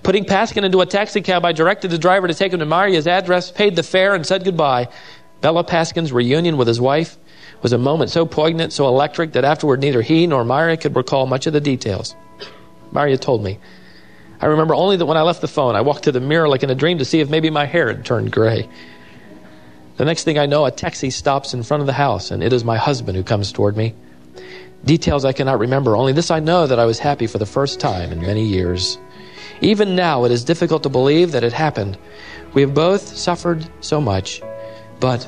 Putting 0.01 0.25
Paskin 0.25 0.63
into 0.63 0.81
a 0.81 0.85
taxicab, 0.87 1.45
I 1.45 1.51
directed 1.51 1.91
the 1.91 1.99
driver 1.99 2.27
to 2.27 2.33
take 2.33 2.51
him 2.51 2.59
to 2.59 2.65
Maria's 2.65 3.07
address, 3.07 3.51
paid 3.51 3.75
the 3.75 3.83
fare, 3.83 4.15
and 4.15 4.25
said 4.25 4.43
goodbye. 4.43 4.89
Bela 5.41 5.63
Paskin's 5.63 6.11
reunion 6.11 6.57
with 6.57 6.67
his 6.67 6.81
wife 6.81 7.17
was 7.61 7.73
a 7.73 7.77
moment 7.77 8.09
so 8.09 8.25
poignant, 8.25 8.73
so 8.73 8.87
electric, 8.87 9.33
that 9.33 9.45
afterward 9.45 9.81
neither 9.81 10.01
he 10.01 10.25
nor 10.25 10.43
Maria 10.43 10.77
could 10.77 10.95
recall 10.95 11.27
much 11.27 11.45
of 11.45 11.53
the 11.53 11.61
details. 11.61 12.15
Maria 12.91 13.17
told 13.17 13.43
me 13.43 13.59
I 14.41 14.47
remember 14.47 14.75
only 14.75 14.97
that 14.97 15.05
when 15.05 15.17
I 15.17 15.21
left 15.21 15.41
the 15.41 15.47
phone, 15.47 15.75
I 15.75 15.81
walked 15.81 16.03
to 16.03 16.11
the 16.11 16.19
mirror 16.19 16.47
like 16.47 16.63
in 16.63 16.69
a 16.69 16.75
dream 16.75 16.97
to 16.97 17.05
see 17.05 17.19
if 17.19 17.29
maybe 17.29 17.49
my 17.49 17.65
hair 17.65 17.87
had 17.87 18.05
turned 18.05 18.31
gray. 18.31 18.67
The 19.97 20.05
next 20.05 20.23
thing 20.23 20.37
I 20.37 20.45
know, 20.45 20.65
a 20.65 20.71
taxi 20.71 21.09
stops 21.09 21.53
in 21.53 21.63
front 21.63 21.81
of 21.81 21.87
the 21.87 21.93
house, 21.93 22.31
and 22.31 22.43
it 22.43 22.51
is 22.51 22.63
my 22.63 22.77
husband 22.77 23.15
who 23.15 23.23
comes 23.23 23.51
toward 23.51 23.77
me. 23.77 23.93
Details 24.85 25.25
I 25.25 25.33
cannot 25.33 25.59
remember, 25.59 25.95
only 25.95 26.13
this 26.13 26.29
I 26.29 26.39
know 26.39 26.67
that 26.67 26.79
I 26.79 26.85
was 26.85 26.99
happy 26.99 27.25
for 27.25 27.39
the 27.39 27.45
first 27.45 27.79
time 27.79 28.11
in 28.11 28.21
many 28.21 28.45
years. 28.45 28.99
Even 29.61 29.95
now, 29.95 30.25
it 30.25 30.31
is 30.31 30.43
difficult 30.43 30.83
to 30.83 30.89
believe 30.89 31.31
that 31.31 31.43
it 31.43 31.53
happened. 31.53 31.97
We 32.53 32.61
have 32.61 32.73
both 32.73 33.01
suffered 33.01 33.67
so 33.81 33.99
much, 33.99 34.41
but, 34.99 35.27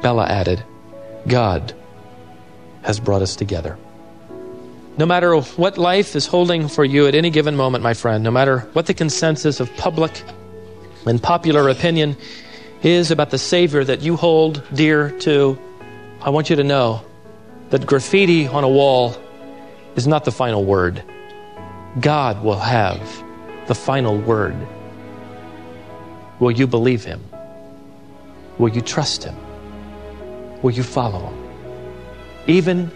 Bela 0.00 0.26
added, 0.26 0.64
God 1.26 1.74
has 2.82 2.98
brought 2.98 3.20
us 3.20 3.36
together. 3.36 3.76
No 4.96 5.04
matter 5.04 5.38
what 5.38 5.76
life 5.76 6.16
is 6.16 6.26
holding 6.26 6.68
for 6.68 6.84
you 6.84 7.06
at 7.06 7.14
any 7.14 7.28
given 7.28 7.54
moment, 7.54 7.84
my 7.84 7.92
friend, 7.92 8.24
no 8.24 8.30
matter 8.30 8.60
what 8.72 8.86
the 8.86 8.94
consensus 8.94 9.60
of 9.60 9.74
public 9.76 10.22
and 11.04 11.22
popular 11.22 11.68
opinion 11.68 12.16
is 12.82 13.10
about 13.10 13.28
the 13.28 13.38
Savior 13.38 13.84
that 13.84 14.00
you 14.00 14.16
hold 14.16 14.62
dear 14.72 15.10
to, 15.20 15.58
I 16.22 16.30
want 16.30 16.48
you 16.48 16.56
to 16.56 16.64
know 16.64 17.04
that 17.70 17.86
graffiti 17.86 18.46
on 18.46 18.64
a 18.64 18.68
wall 18.68 19.16
is 19.96 20.06
not 20.06 20.24
the 20.24 20.32
final 20.32 20.64
word. 20.64 21.02
God 22.00 22.42
will 22.42 22.58
have 22.58 23.24
the 23.66 23.74
final 23.74 24.16
word. 24.18 24.56
Will 26.38 26.52
you 26.52 26.66
believe 26.66 27.04
Him? 27.04 27.22
Will 28.58 28.68
you 28.68 28.80
trust 28.80 29.24
Him? 29.24 29.36
Will 30.62 30.72
you 30.72 30.82
follow 30.82 31.20
Him? 31.20 31.48
Even 32.46 32.90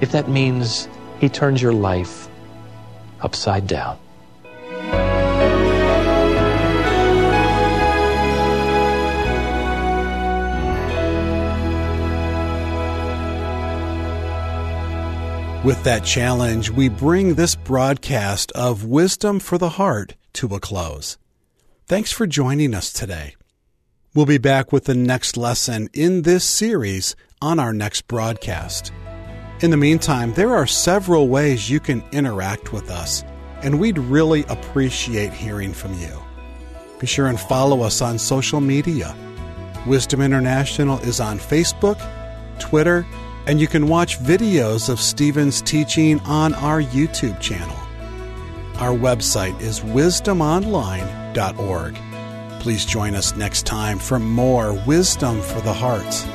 if 0.00 0.12
that 0.12 0.28
means 0.28 0.88
he 1.20 1.28
turns 1.28 1.62
your 1.62 1.72
life 1.72 2.28
upside 3.20 3.66
down. 3.66 3.98
With 15.64 15.82
that 15.84 16.04
challenge, 16.04 16.68
we 16.68 16.90
bring 16.90 17.36
this 17.36 17.56
broadcast 17.56 18.52
of 18.52 18.84
Wisdom 18.84 19.40
for 19.40 19.56
the 19.56 19.70
Heart 19.70 20.14
to 20.34 20.54
a 20.54 20.60
close. 20.60 21.16
Thanks 21.86 22.12
for 22.12 22.26
joining 22.26 22.74
us 22.74 22.92
today. 22.92 23.34
We'll 24.14 24.26
be 24.26 24.36
back 24.36 24.72
with 24.72 24.84
the 24.84 24.94
next 24.94 25.38
lesson 25.38 25.88
in 25.94 26.20
this 26.20 26.44
series 26.44 27.16
on 27.40 27.58
our 27.58 27.72
next 27.72 28.06
broadcast. 28.08 28.92
In 29.62 29.70
the 29.70 29.78
meantime, 29.78 30.34
there 30.34 30.54
are 30.54 30.66
several 30.66 31.28
ways 31.28 31.70
you 31.70 31.80
can 31.80 32.04
interact 32.12 32.74
with 32.74 32.90
us, 32.90 33.24
and 33.62 33.80
we'd 33.80 33.96
really 33.96 34.44
appreciate 34.50 35.32
hearing 35.32 35.72
from 35.72 35.98
you. 35.98 36.22
Be 37.00 37.06
sure 37.06 37.28
and 37.28 37.40
follow 37.40 37.80
us 37.80 38.02
on 38.02 38.18
social 38.18 38.60
media. 38.60 39.16
Wisdom 39.86 40.20
International 40.20 40.98
is 40.98 41.20
on 41.20 41.38
Facebook, 41.38 41.98
Twitter, 42.60 43.06
and 43.46 43.60
you 43.60 43.66
can 43.66 43.88
watch 43.88 44.18
videos 44.18 44.88
of 44.88 44.98
Stephen's 45.00 45.60
teaching 45.62 46.20
on 46.20 46.54
our 46.54 46.80
YouTube 46.82 47.40
channel. 47.40 47.76
Our 48.76 48.96
website 48.96 49.60
is 49.60 49.80
wisdomonline.org. 49.80 51.98
Please 52.60 52.84
join 52.84 53.14
us 53.14 53.36
next 53.36 53.66
time 53.66 53.98
for 53.98 54.18
more 54.18 54.72
Wisdom 54.86 55.40
for 55.42 55.60
the 55.60 55.72
Hearts. 55.72 56.26